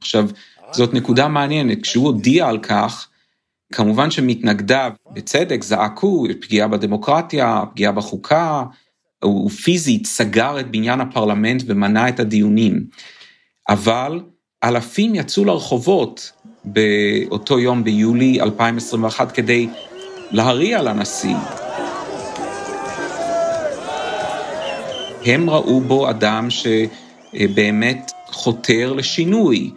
עכשיו, 0.00 0.28
זאת 0.72 0.94
נקודה 0.94 1.28
מעניינת, 1.28 1.82
כשהוא 1.82 2.06
הודיע 2.06 2.48
על 2.48 2.58
כך, 2.58 3.08
כמובן 3.72 4.10
שמתנגדיו, 4.10 4.92
בצדק, 5.12 5.62
זעקו, 5.62 6.26
פגיעה 6.40 6.68
בדמוקרטיה, 6.68 7.62
פגיעה 7.70 7.92
בחוקה, 7.92 8.62
הוא 9.22 9.50
פיזית 9.50 10.06
סגר 10.06 10.60
את 10.60 10.70
בניין 10.70 11.00
הפרלמנט 11.00 11.62
ומנע 11.66 12.08
את 12.08 12.20
הדיונים. 12.20 12.84
אבל 13.68 14.20
אלפים 14.64 15.14
יצאו 15.14 15.44
לרחובות 15.44 16.32
באותו 16.64 17.58
יום 17.58 17.84
ביולי 17.84 18.40
2021 18.40 19.32
כדי 19.32 19.68
להריע 20.30 20.82
לנשיא. 20.82 21.36
הם 25.26 25.50
ראו 25.50 25.80
בו 25.80 26.10
אדם 26.10 26.48
שבאמת 26.50 28.12
חותר 28.26 28.92
לשינוי. 28.92 29.70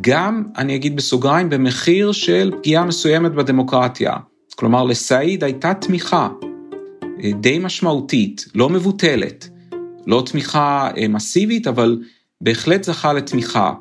גם, 0.00 0.42
אני 0.56 0.76
אגיד 0.76 0.96
בסוגריים, 0.96 1.50
במחיר 1.50 2.12
של 2.12 2.52
פגיעה 2.58 2.84
מסוימת 2.84 3.32
בדמוקרטיה. 3.32 4.16
כלומר, 4.56 4.84
לסעיד 4.84 5.44
הייתה 5.44 5.74
תמיכה 5.74 6.28
אה, 7.24 7.30
די 7.40 7.58
משמעותית, 7.58 8.44
לא 8.54 8.68
מבוטלת. 8.68 9.48
לא 10.06 10.22
תמיכה 10.26 10.90
אה, 10.96 11.08
מסיבית, 11.08 11.66
אבל 11.66 11.98
בהחלט 12.40 12.84
זכה 12.84 13.12
לתמיכה. 13.12 13.72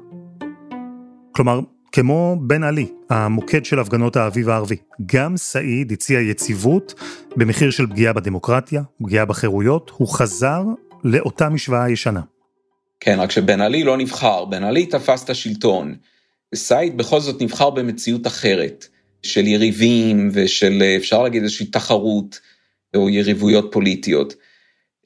כלומר, 1.31 1.59
כמו 1.91 2.37
בן 2.41 2.63
עלי, 2.63 2.87
המוקד 3.09 3.65
של 3.65 3.79
הפגנות 3.79 4.15
האביב 4.15 4.49
הערבי, 4.49 4.75
גם 5.05 5.37
סעיד 5.37 5.91
הציע 5.91 6.19
יציבות 6.19 6.93
במחיר 7.35 7.71
של 7.71 7.87
פגיעה 7.87 8.13
בדמוקרטיה, 8.13 8.83
פגיעה 9.03 9.25
בחירויות, 9.25 9.91
הוא 9.97 10.07
חזר 10.07 10.63
לאותה 11.03 11.49
משוואה 11.49 11.89
ישנה. 11.89 12.21
כן, 13.05 13.19
רק 13.19 13.31
שבן 13.31 13.61
עלי 13.61 13.83
לא 13.83 13.97
נבחר, 13.97 14.45
בן 14.45 14.63
עלי 14.63 14.85
תפס 14.85 15.23
את 15.23 15.29
השלטון. 15.29 15.95
סעיד 16.55 16.97
בכל 16.97 17.19
זאת 17.19 17.41
נבחר 17.41 17.69
במציאות 17.69 18.27
אחרת, 18.27 18.87
של 19.23 19.47
יריבים 19.47 20.29
ושל, 20.33 20.83
אפשר 20.97 21.23
להגיד, 21.23 21.43
איזושהי 21.43 21.65
תחרות 21.65 22.39
או 22.95 23.09
יריבויות 23.09 23.69
פוליטיות. 23.71 24.33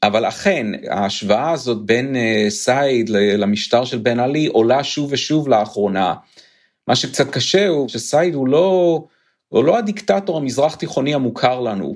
אבל 0.03 0.27
אכן, 0.27 0.67
ההשוואה 0.89 1.51
הזאת 1.51 1.85
בין 1.85 2.15
אה, 2.15 2.45
סעיד 2.49 3.09
למשטר 3.09 3.85
של 3.85 3.97
בן 3.97 4.19
עלי 4.19 4.45
עולה 4.45 4.83
שוב 4.83 5.11
ושוב 5.11 5.47
לאחרונה. 5.47 6.13
מה 6.87 6.95
שקצת 6.95 7.31
קשה 7.31 7.67
הוא 7.67 7.89
שסעיד 7.89 8.33
הוא 8.33 8.47
לא, 8.47 9.03
הוא 9.47 9.63
לא 9.63 9.77
הדיקטטור 9.77 10.37
המזרח 10.37 10.75
תיכוני 10.75 11.13
המוכר 11.13 11.59
לנו. 11.59 11.95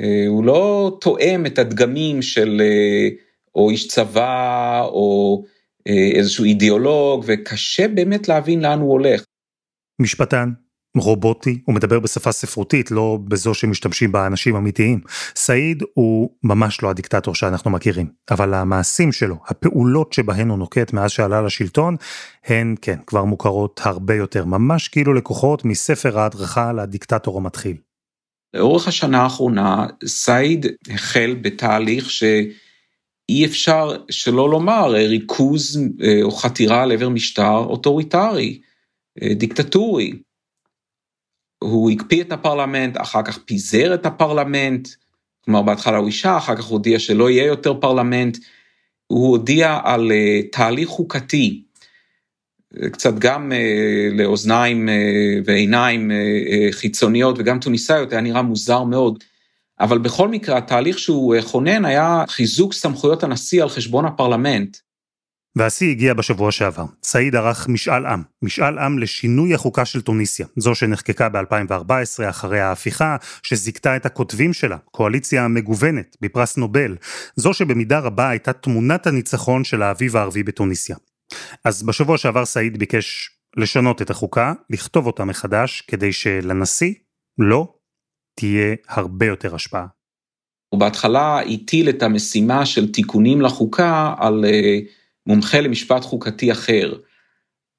אה, 0.00 0.24
הוא 0.28 0.44
לא 0.44 0.96
תואם 1.00 1.46
את 1.46 1.58
הדגמים 1.58 2.22
של 2.22 2.62
אה, 2.64 3.08
או 3.54 3.70
איש 3.70 3.88
צבא, 3.88 4.80
או 4.84 5.42
אה, 5.88 6.10
איזשהו 6.14 6.44
אידיאולוג, 6.44 7.24
וקשה 7.26 7.88
באמת 7.88 8.28
להבין 8.28 8.60
לאן 8.60 8.78
הוא 8.78 8.92
הולך. 8.92 9.24
משפטן, 10.00 10.52
רובוטי, 10.96 11.60
הוא 11.64 11.74
מדבר 11.74 12.00
בשפה 12.00 12.32
ספרותית, 12.32 12.90
לא 12.90 13.18
בזו 13.24 13.54
שמשתמשים 13.54 14.12
בה 14.12 14.26
אנשים 14.26 14.56
אמיתיים. 14.56 15.00
סעיד 15.36 15.82
הוא 15.94 16.30
ממש 16.42 16.82
לא 16.82 16.90
הדיקטטור 16.90 17.34
שאנחנו 17.34 17.70
מכירים, 17.70 18.06
אבל 18.30 18.54
המעשים 18.54 19.12
שלו, 19.12 19.36
הפעולות 19.46 20.12
שבהן 20.12 20.48
הוא 20.48 20.58
נוקט 20.58 20.92
מאז 20.92 21.10
שעלה 21.10 21.42
לשלטון, 21.42 21.96
הן, 22.46 22.74
כן, 22.82 22.96
כבר 23.06 23.24
מוכרות 23.24 23.80
הרבה 23.84 24.14
יותר, 24.14 24.44
ממש 24.44 24.88
כאילו 24.88 25.14
לקוחות 25.14 25.64
מספר 25.64 26.18
ההדרכה 26.18 26.72
לדיקטטור 26.72 27.38
המתחיל. 27.38 27.76
לאורך 28.54 28.88
השנה 28.88 29.22
האחרונה, 29.22 29.86
סעיד 30.06 30.66
החל 30.90 31.36
בתהליך 31.42 32.10
ש... 32.10 32.24
אי 33.28 33.44
אפשר 33.44 33.96
שלא 34.10 34.50
לומר 34.50 34.90
ריכוז 34.90 35.80
אה, 36.02 36.22
או 36.22 36.30
חתירה 36.30 36.86
לעבר 36.86 37.08
משטר 37.08 37.56
אוטוריטרי, 37.56 38.60
אה, 39.22 39.34
דיקטטורי. 39.34 40.12
הוא 41.64 41.90
הקפיא 41.90 42.22
את 42.22 42.32
הפרלמנט, 42.32 42.96
אחר 43.00 43.22
כך 43.22 43.38
פיזר 43.38 43.94
את 43.94 44.06
הפרלמנט, 44.06 44.88
כלומר 45.44 45.62
בהתחלה 45.62 45.96
הוא 45.96 46.06
השעה, 46.06 46.36
אחר 46.36 46.56
כך 46.56 46.64
הוא 46.64 46.72
הודיע 46.72 46.98
שלא 46.98 47.30
יהיה 47.30 47.46
יותר 47.46 47.80
פרלמנט, 47.80 48.38
הוא 49.06 49.28
הודיע 49.28 49.78
על 49.84 50.12
אה, 50.12 50.40
תהליך 50.52 50.88
חוקתי, 50.88 51.64
קצת 52.92 53.14
גם 53.18 53.52
לאוזניים 54.12 54.88
ועיניים 55.44 56.10
חיצוניות 56.70 57.36
וגם 57.38 57.60
טוניסאיות, 57.60 58.12
היה 58.12 58.20
נראה 58.20 58.42
מוזר 58.42 58.84
מאוד. 58.84 59.24
אבל 59.80 59.98
בכל 59.98 60.28
מקרה, 60.28 60.58
התהליך 60.58 60.98
שהוא 60.98 61.34
אה, 61.34 61.42
כונן 61.42 61.84
היה 61.84 62.24
חיזוק 62.28 62.72
סמכויות 62.72 63.22
הנשיא 63.22 63.62
על 63.62 63.68
חשבון 63.68 64.04
הפרלמנט. 64.04 64.76
והשיא 65.56 65.90
הגיע 65.90 66.14
בשבוע 66.14 66.52
שעבר. 66.52 66.84
סעיד 67.02 67.36
ערך 67.36 67.68
משאל 67.68 68.06
עם, 68.06 68.22
משאל 68.42 68.78
עם 68.78 68.98
לשינוי 68.98 69.54
החוקה 69.54 69.84
של 69.84 70.00
טוניסיה, 70.00 70.46
זו 70.56 70.74
שנחקקה 70.74 71.28
ב-2014 71.28 72.30
אחרי 72.30 72.60
ההפיכה, 72.60 73.16
שזיכתה 73.42 73.96
את 73.96 74.06
הכותבים 74.06 74.52
שלה, 74.52 74.76
קואליציה 74.90 75.48
מגוונת 75.48 76.16
בפרס 76.20 76.56
נובל, 76.56 76.96
זו 77.36 77.54
שבמידה 77.54 77.98
רבה 77.98 78.28
הייתה 78.28 78.52
תמונת 78.52 79.06
הניצחון 79.06 79.64
של 79.64 79.82
האביב 79.82 80.16
הערבי 80.16 80.42
בטוניסיה. 80.42 80.96
אז 81.64 81.82
בשבוע 81.82 82.18
שעבר 82.18 82.44
סעיד 82.44 82.78
ביקש 82.78 83.30
לשנות 83.56 84.02
את 84.02 84.10
החוקה, 84.10 84.52
לכתוב 84.70 85.06
אותה 85.06 85.24
מחדש, 85.24 85.80
כדי 85.80 86.12
שלנשיא 86.12 86.94
לא 87.38 87.74
תהיה 88.38 88.74
הרבה 88.88 89.26
יותר 89.26 89.54
השפעה. 89.54 89.86
הוא 90.68 90.80
בהתחלה 90.80 91.40
הטיל 91.40 91.88
את 91.88 92.02
המשימה 92.02 92.66
של 92.66 92.92
תיקונים 92.92 93.40
לחוקה 93.40 94.14
על 94.18 94.44
אה, 94.44 94.78
מומחה 95.26 95.60
למשפט 95.60 96.04
חוקתי 96.04 96.52
אחר. 96.52 96.94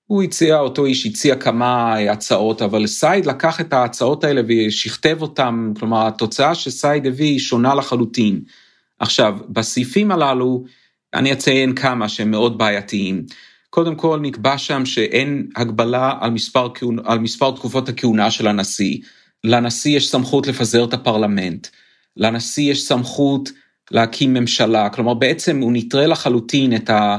הוא 0.05 0.23
הציע, 0.23 0.59
אותו 0.59 0.85
איש 0.85 1.05
הציע 1.05 1.35
כמה 1.35 1.95
הצעות, 1.97 2.61
אבל 2.61 2.87
סייד 2.87 3.25
לקח 3.25 3.61
את 3.61 3.73
ההצעות 3.73 4.23
האלה 4.23 4.41
ושכתב 4.47 5.17
אותן, 5.21 5.71
כלומר 5.79 6.07
התוצאה 6.07 6.55
שסייד 6.55 7.07
הביא 7.07 7.27
היא 7.27 7.39
שונה 7.39 7.75
לחלוטין. 7.75 8.41
עכשיו, 8.99 9.37
בסעיפים 9.49 10.11
הללו, 10.11 10.63
אני 11.13 11.33
אציין 11.33 11.75
כמה 11.75 12.09
שהם 12.09 12.31
מאוד 12.31 12.57
בעייתיים. 12.57 13.25
קודם 13.69 13.95
כל 13.95 14.19
נקבע 14.21 14.57
שם 14.57 14.85
שאין 14.85 15.47
הגבלה 15.55 16.13
על 16.19 16.31
מספר, 16.31 16.67
על 17.03 17.19
מספר 17.19 17.51
תקופות 17.51 17.89
הכהונה 17.89 18.31
של 18.31 18.47
הנשיא. 18.47 18.97
לנשיא 19.43 19.97
יש 19.97 20.09
סמכות 20.09 20.47
לפזר 20.47 20.83
את 20.83 20.93
הפרלמנט, 20.93 21.67
לנשיא 22.17 22.71
יש 22.71 22.83
סמכות 22.83 23.49
להקים 23.91 24.33
ממשלה, 24.33 24.89
כלומר 24.89 25.13
בעצם 25.13 25.59
הוא 25.61 25.71
נטרל 25.73 26.11
לחלוטין 26.11 26.75
את, 26.75 26.89
ה, 26.89 27.17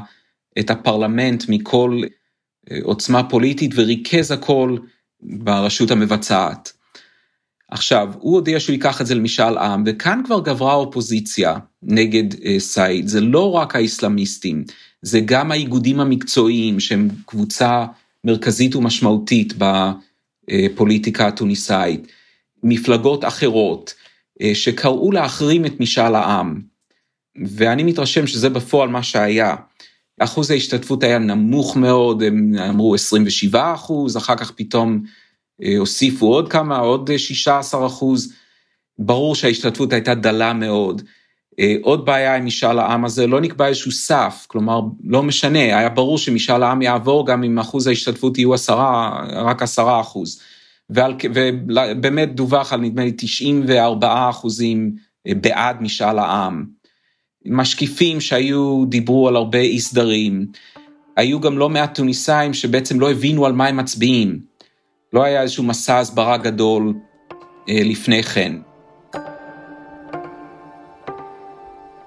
את 0.59 0.71
הפרלמנט 0.71 1.45
מכל 1.49 2.01
אה, 2.71 2.79
עוצמה 2.83 3.23
פוליטית 3.23 3.71
וריכז 3.75 4.31
הכל 4.31 4.77
ברשות 5.23 5.91
המבצעת. 5.91 6.73
עכשיו, 7.71 8.13
הוא 8.19 8.35
הודיע 8.35 8.61
שהוא 8.61 8.73
ייקח 8.73 9.01
את 9.01 9.07
זה 9.07 9.15
למשאל 9.15 9.59
עם, 9.59 9.83
וכאן 9.87 10.23
כבר 10.25 10.41
גברה 10.41 10.73
האופוזיציה 10.73 11.57
נגד 11.83 12.35
uh, 12.35 12.47
סעיד. 12.59 13.09
זה 13.09 13.21
לא 13.21 13.53
רק 13.53 13.77
האסלאמיסטים, 13.77 14.65
זה 15.03 15.21
גם 15.25 15.53
האיגודים 15.53 16.01
המקצועיים, 16.01 16.81
שהם 16.81 17.09
קבוצה 17.27 17.85
מרכזית 18.25 18.77
ומשמעותית 18.77 19.55
בפוליטיקה 20.53 21.27
התוניסאית, 21.27 22.07
מפלגות 22.63 23.25
אחרות, 23.25 23.95
אה, 24.43 24.55
שקראו 24.55 25.13
להחרים 25.13 25.67
את 25.67 25.81
משאל 25.81 26.15
העם, 26.15 26.61
ואני 27.47 27.83
מתרשם 27.83 28.27
שזה 28.27 28.49
בפועל 28.49 28.89
מה 28.89 29.03
שהיה. 29.03 29.57
אחוז 30.21 30.51
ההשתתפות 30.51 31.03
היה 31.03 31.19
נמוך 31.19 31.77
מאוד, 31.77 32.23
הם 32.23 32.55
אמרו 32.71 32.95
27 32.95 33.75
אחוז, 33.75 34.17
אחר 34.17 34.37
כך 34.37 34.51
פתאום 34.51 35.03
אה, 35.63 35.79
הוסיפו 35.79 36.27
עוד 36.27 36.51
כמה, 36.51 36.79
עוד 36.79 37.11
16 37.17 37.87
אחוז. 37.87 38.33
ברור 38.99 39.35
שההשתתפות 39.35 39.93
הייתה 39.93 40.15
דלה 40.15 40.53
מאוד. 40.53 41.03
אה, 41.61 41.75
עוד 41.83 42.05
בעיה 42.05 42.37
עם 42.37 42.45
משאל 42.45 42.79
העם 42.79 43.05
הזה, 43.05 43.27
לא 43.27 43.41
נקבע 43.41 43.67
איזשהו 43.67 43.93
סף, 43.93 44.47
כלומר, 44.49 44.81
לא 45.05 45.23
משנה, 45.23 45.59
היה 45.59 45.89
ברור 45.89 46.19
שמשאל 46.19 46.63
העם 46.63 46.83
יעבור 46.83 47.27
גם 47.27 47.45
אם 47.45 47.59
אחוז 47.59 47.87
ההשתתפות 47.87 48.39
יהיו 48.39 48.55
עשרה, 48.55 49.21
רק 49.33 49.63
עשרה 49.63 50.01
אחוז. 50.01 50.41
ועל, 50.91 51.15
ובאמת 51.35 52.35
דווח 52.35 52.73
על 52.73 52.81
נדמה 52.81 53.05
לי 53.05 53.13
94 53.17 54.31
אחוזים 54.31 54.93
בעד 55.29 55.83
משאל 55.83 56.19
העם. 56.19 56.65
משקיפים 57.47 58.21
שהיו, 58.21 58.85
דיברו 58.89 59.29
על 59.29 59.37
הרבה 59.37 59.59
אי 59.59 59.81
סדרים. 59.81 60.47
היו 61.17 61.41
גם 61.41 61.59
לא 61.59 61.69
מעט 61.69 61.95
טוניסאים 61.95 62.55
שבעצם 62.55 63.01
לא 63.01 63.11
הבינו 63.11 63.47
על 63.47 63.53
מה 63.53 63.67
הם 63.67 63.77
מצביעים. 63.77 64.41
לא 65.13 65.25
היה 65.25 65.43
איזשהו 65.43 65.65
מסע 65.65 65.99
הסברה 65.99 66.37
גדול 66.37 66.95
אה, 67.69 67.81
לפני 67.85 68.23
כן. 68.23 68.53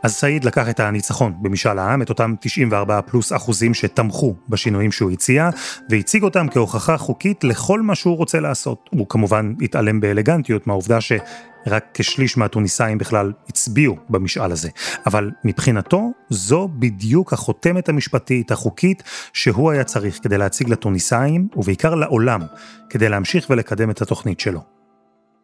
אז 0.03 0.13
סעיד 0.13 0.43
לקח 0.43 0.69
את 0.69 0.79
הניצחון 0.79 1.33
במשאל 1.41 1.79
העם, 1.79 2.01
את 2.01 2.09
אותם 2.09 2.35
94 2.39 3.01
פלוס 3.01 3.33
אחוזים 3.33 3.73
שתמכו 3.73 4.35
בשינויים 4.49 4.91
שהוא 4.91 5.11
הציע, 5.11 5.49
והציג 5.89 6.23
אותם 6.23 6.47
כהוכחה 6.51 6.97
חוקית 6.97 7.43
לכל 7.43 7.81
מה 7.81 7.95
שהוא 7.95 8.17
רוצה 8.17 8.39
לעשות. 8.39 8.89
הוא 8.91 9.05
כמובן 9.09 9.53
התעלם 9.61 9.99
באלגנטיות 9.99 10.67
מהעובדה 10.67 11.01
שרק 11.01 11.85
כשליש 11.93 12.37
מהטוניסאים 12.37 12.97
בכלל 12.97 13.31
הצביעו 13.47 13.95
במשאל 14.09 14.51
הזה. 14.51 14.69
אבל 15.05 15.31
מבחינתו, 15.43 16.11
זו 16.29 16.69
בדיוק 16.79 17.33
החותמת 17.33 17.89
המשפטית, 17.89 18.51
החוקית, 18.51 19.03
שהוא 19.33 19.71
היה 19.71 19.83
צריך 19.83 20.19
כדי 20.23 20.37
להציג 20.37 20.69
לטוניסאים, 20.69 21.47
ובעיקר 21.55 21.95
לעולם, 21.95 22.41
כדי 22.89 23.09
להמשיך 23.09 23.49
ולקדם 23.49 23.89
את 23.89 24.01
התוכנית 24.01 24.39
שלו. 24.39 24.61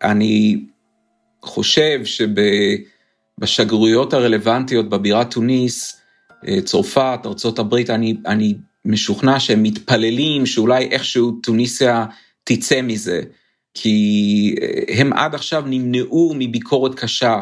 אני 0.04 0.66
חושב 1.42 2.00
שב... 2.04 2.36
בשגרירויות 3.40 4.14
הרלוונטיות 4.14 4.90
בבירת 4.90 5.32
תוניס, 5.32 6.02
אה, 6.48 6.62
צרפת, 6.62 7.20
ארה"ב, 7.26 7.74
אני, 7.90 8.16
אני 8.26 8.56
משוכנע 8.86 9.40
שהם 9.40 9.64
מתפללים 9.64 10.46
שאולי 10.46 10.84
איכשהו 10.92 11.32
תוניסיה 11.32 12.06
תצא 12.44 12.82
מזה, 12.82 13.22
כי 13.74 14.56
אה, 14.62 15.00
הם 15.00 15.14
עד 15.14 15.36
עכשיו 15.36 15.64
נמנעו 15.68 16.34
מביקורת 16.38 16.96
קשה 16.96 17.42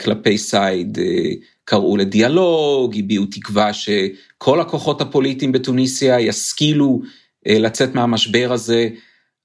כלפי 0.00 0.38
סייד, 0.38 0.98
אה, 0.98 1.32
קראו 1.64 1.96
לדיאלוג, 1.96 2.96
הביעו 2.98 3.26
תקווה 3.26 3.72
שכל 3.72 4.60
הכוחות 4.60 5.00
הפוליטיים 5.00 5.52
בתוניסיה 5.52 6.20
ישכילו 6.20 7.02
לצאת 7.46 7.94
מהמשבר 7.94 8.52
הזה, 8.52 8.88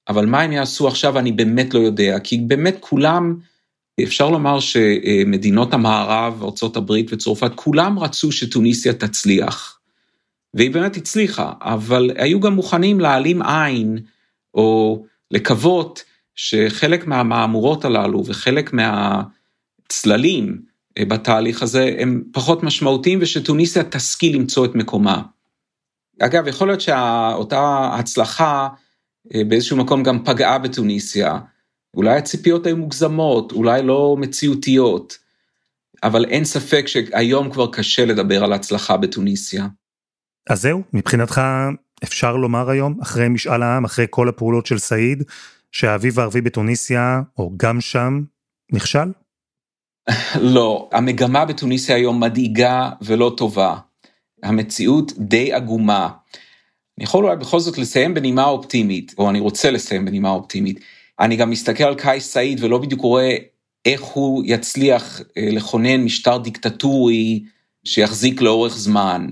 אבל 0.09 0.25
מה 0.25 0.41
הם 0.41 0.51
יעשו 0.51 0.87
עכשיו 0.87 1.19
אני 1.19 1.31
באמת 1.31 1.73
לא 1.73 1.79
יודע, 1.79 2.19
כי 2.19 2.37
באמת 2.37 2.77
כולם 2.79 3.35
אפשר 4.03 4.29
לומר 4.29 4.59
שמדינות 4.59 5.73
המערב, 5.73 6.43
ארה"ב 6.43 6.91
וצרפת, 7.09 7.51
כולם 7.55 7.99
רצו 7.99 8.31
שטוניסיה 8.31 8.93
תצליח. 8.93 9.79
והיא 10.53 10.71
באמת 10.71 10.97
הצליחה, 10.97 11.53
אבל 11.61 12.11
היו 12.15 12.39
גם 12.39 12.53
מוכנים 12.53 12.99
להעלים 12.99 13.41
עין, 13.41 13.97
או 14.53 15.03
לקוות 15.31 16.03
שחלק 16.35 17.07
מהמהמורות 17.07 17.85
הללו 17.85 18.23
וחלק 18.25 18.71
מהצללים 18.73 20.61
בתהליך 20.99 21.63
הזה 21.63 21.95
הם 21.99 22.23
פחות 22.31 22.63
משמעותיים 22.63 23.19
ושטוניסיה 23.21 23.83
תשכיל 23.83 24.35
למצוא 24.35 24.65
את 24.65 24.75
מקומה. 24.75 25.21
אגב, 26.21 26.47
יכול 26.47 26.67
להיות 26.67 26.81
שאותה 26.81 27.89
הצלחה 27.93 28.67
באיזשהו 29.47 29.77
מקום 29.77 30.03
גם 30.03 30.23
פגעה 30.23 30.57
בטוניסיה, 30.57 31.39
אולי 31.93 32.17
הציפיות 32.17 32.65
היו 32.65 32.77
מוגזמות, 32.77 33.51
אולי 33.51 33.83
לא 33.83 34.15
מציאותיות, 34.19 35.17
אבל 36.03 36.25
אין 36.25 36.45
ספק 36.45 36.87
שהיום 36.87 37.51
כבר 37.51 37.71
קשה 37.71 38.05
לדבר 38.05 38.43
על 38.43 38.53
הצלחה 38.53 38.97
בתוניסיה. 38.97 39.67
אז 40.49 40.61
זהו, 40.61 40.81
מבחינתך 40.93 41.41
אפשר 42.03 42.35
לומר 42.35 42.69
היום, 42.69 42.99
אחרי 43.01 43.29
משאל 43.29 43.63
העם, 43.63 43.85
אחרי 43.85 44.05
כל 44.09 44.29
הפעולות 44.29 44.65
של 44.65 44.77
סעיד, 44.77 45.23
שהאביב 45.71 46.19
הערבי 46.19 46.41
בתוניסיה, 46.41 47.21
או 47.37 47.51
גם 47.57 47.81
שם, 47.81 48.21
נכשל? 48.71 49.11
לא, 50.55 50.89
המגמה 50.91 51.45
בתוניסיה 51.45 51.95
היום 51.95 52.19
מדאיגה 52.19 52.89
ולא 53.01 53.33
טובה. 53.37 53.77
המציאות 54.43 55.11
די 55.17 55.53
עגומה. 55.53 56.09
אני 56.97 57.03
יכול 57.03 57.25
אולי 57.25 57.35
בכל 57.37 57.59
זאת 57.59 57.77
לסיים 57.77 58.13
בנימה 58.13 58.45
אופטימית, 58.45 59.15
או 59.17 59.29
אני 59.29 59.39
רוצה 59.39 59.71
לסיים 59.71 60.05
בנימה 60.05 60.29
אופטימית. 60.29 60.79
אני 61.19 61.35
גם 61.35 61.49
מסתכל 61.49 61.83
על 61.83 61.95
קאי 61.95 62.19
סעיד 62.19 62.63
ולא 62.63 62.77
בדיוק 62.77 63.01
רואה 63.01 63.35
איך 63.85 64.01
הוא 64.01 64.43
יצליח 64.45 65.21
אה, 65.37 65.49
לכונן 65.51 66.03
משטר 66.03 66.37
דיקטטורי 66.37 67.43
שיחזיק 67.83 68.41
לאורך 68.41 68.77
זמן. 68.77 69.27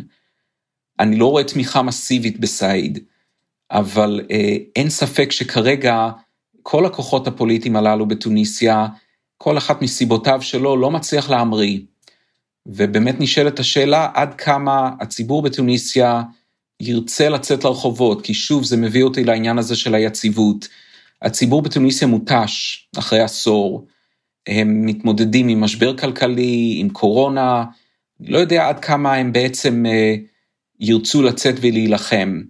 אני 1.00 1.15
לא 1.15 1.26
רואה 1.26 1.44
תמיכה 1.44 1.82
מסיבית 1.82 2.39
בסעיד, 2.39 3.00
אבל 3.72 4.22
אה, 4.32 4.56
אין 4.76 4.89
ספק 4.89 5.32
שכרגע 5.32 6.10
כל 6.63 6.86
הכוחות 6.86 7.28
הפוליטיים 7.28 7.76
הללו 7.76 8.06
בתוניסיה, 8.06 8.88
כל 9.38 9.58
אחת 9.58 9.82
מסיבותיו 9.82 10.41
שלו 10.41 10.78
לא 10.78 10.91
מצליח 10.91 11.30
להמריא. 11.30 11.80
ובאמת 12.65 13.15
נשאלת 13.20 13.60
השאלה 13.60 14.10
עד 14.13 14.34
כמה 14.34 14.89
הציבור 15.00 15.41
בתוניסיה 15.41 16.22
ירצה 16.80 17.30
לצאת 17.30 17.63
לרחובות, 17.63 18.22
כי 18.22 18.34
שוב 18.34 18.63
זה 18.63 18.78
מביא 18.78 19.04
אותי 19.04 19.24
לעניין 19.24 19.58
הזה 19.58 19.76
של 19.76 19.96
היציבות. 19.96 20.67
הציבור 21.21 21.62
בתוניסיה 21.62 22.07
מותש 22.07 22.88
אחרי 22.99 23.19
עשור, 23.19 23.88
הם 24.47 24.86
מתמודדים 24.86 25.47
עם 25.47 25.62
משבר 25.62 25.97
כלכלי, 25.97 26.75
עם 26.79 26.89
קורונה, 26.89 27.63
אני 28.21 28.31
לא 28.31 28.38
יודע 28.38 28.67
עד 28.67 28.79
כמה 28.79 29.13
הם 29.13 29.34
בעצם 29.34 29.86
אה, 29.86 30.15
ירצו 30.79 31.21
לצאת 31.21 31.55
ולהילחם. 31.62 32.41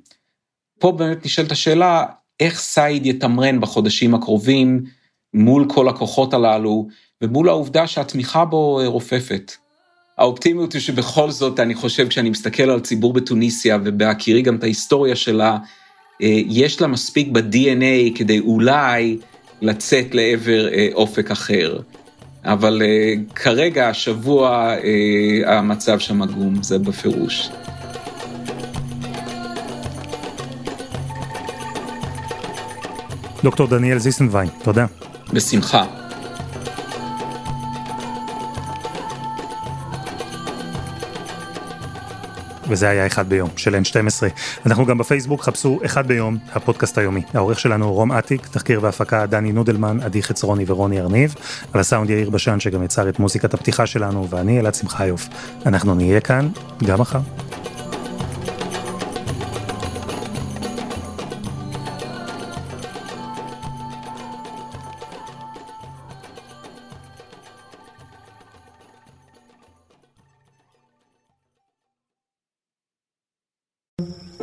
פה 0.79 0.91
באמת 0.91 1.25
נשאלת 1.25 1.51
השאלה, 1.51 2.05
איך 2.39 2.59
סייד 2.59 3.05
יתמרן 3.05 3.61
בחודשים 3.61 4.15
הקרובים 4.15 4.83
מול 5.33 5.65
כל 5.69 5.89
הכוחות 5.89 6.33
הללו, 6.33 6.87
ומול 7.21 7.49
העובדה 7.49 7.87
שהתמיכה 7.87 8.45
בו 8.45 8.79
אה, 8.81 8.87
רופפת. 8.87 9.51
האופטימיות 10.17 10.73
היא 10.73 10.81
שבכל 10.81 11.31
זאת, 11.31 11.59
אני 11.59 11.75
חושב, 11.75 12.07
כשאני 12.07 12.29
מסתכל 12.29 12.69
על 12.69 12.79
ציבור 12.79 13.13
בתוניסיה, 13.13 13.77
ובהכירי 13.83 14.41
גם 14.41 14.55
את 14.55 14.63
ההיסטוריה 14.63 15.15
שלה, 15.15 15.57
יש 16.47 16.81
לה 16.81 16.87
מספיק 16.87 17.27
ב-DNA 17.31 18.15
כדי 18.15 18.39
אולי 18.39 19.17
לצאת 19.61 20.15
לעבר 20.15 20.67
אה, 20.73 20.87
אופק 20.93 21.31
אחר. 21.31 21.79
אבל 22.43 22.81
אה, 22.85 23.13
כרגע, 23.35 23.89
השבוע, 23.89 24.75
המצב 25.45 25.99
שם 25.99 26.21
עגום, 26.21 26.63
זה 26.63 26.79
בפירוש. 26.79 27.49
דוקטור 33.43 33.67
דניאל 33.67 33.97
זיסנביין, 33.97 34.49
תודה. 34.63 34.85
בשמחה. 35.33 36.00
וזה 42.71 42.89
היה 42.89 43.07
אחד 43.07 43.29
ביום 43.29 43.49
של 43.55 43.75
N12. 43.75 44.23
אנחנו 44.65 44.85
גם 44.85 44.97
בפייסבוק, 44.97 45.43
חפשו 45.43 45.79
אחד 45.85 46.07
ביום, 46.07 46.37
הפודקאסט 46.53 46.97
היומי. 46.97 47.21
העורך 47.33 47.59
שלנו 47.59 47.93
רום 47.93 48.11
אטיק, 48.11 48.47
תחקיר 48.47 48.83
והפקה 48.83 49.25
דני 49.25 49.51
נודלמן, 49.51 49.99
עדי 50.01 50.23
חצרוני 50.23 50.63
ורוני 50.67 50.99
ארניב, 50.99 51.35
על 51.73 51.79
הסאונד 51.79 52.09
יאיר 52.09 52.29
בשן 52.29 52.59
שגם 52.59 52.83
יצר 52.83 53.09
את 53.09 53.19
מוזיקת 53.19 53.53
הפתיחה 53.53 53.85
שלנו, 53.85 54.27
ואני 54.29 54.59
אלעד 54.59 54.75
שמחיוף. 54.75 55.27
אנחנו 55.65 55.95
נהיה 55.95 56.19
כאן 56.19 56.49
גם 56.83 56.99
מחר. 56.99 57.19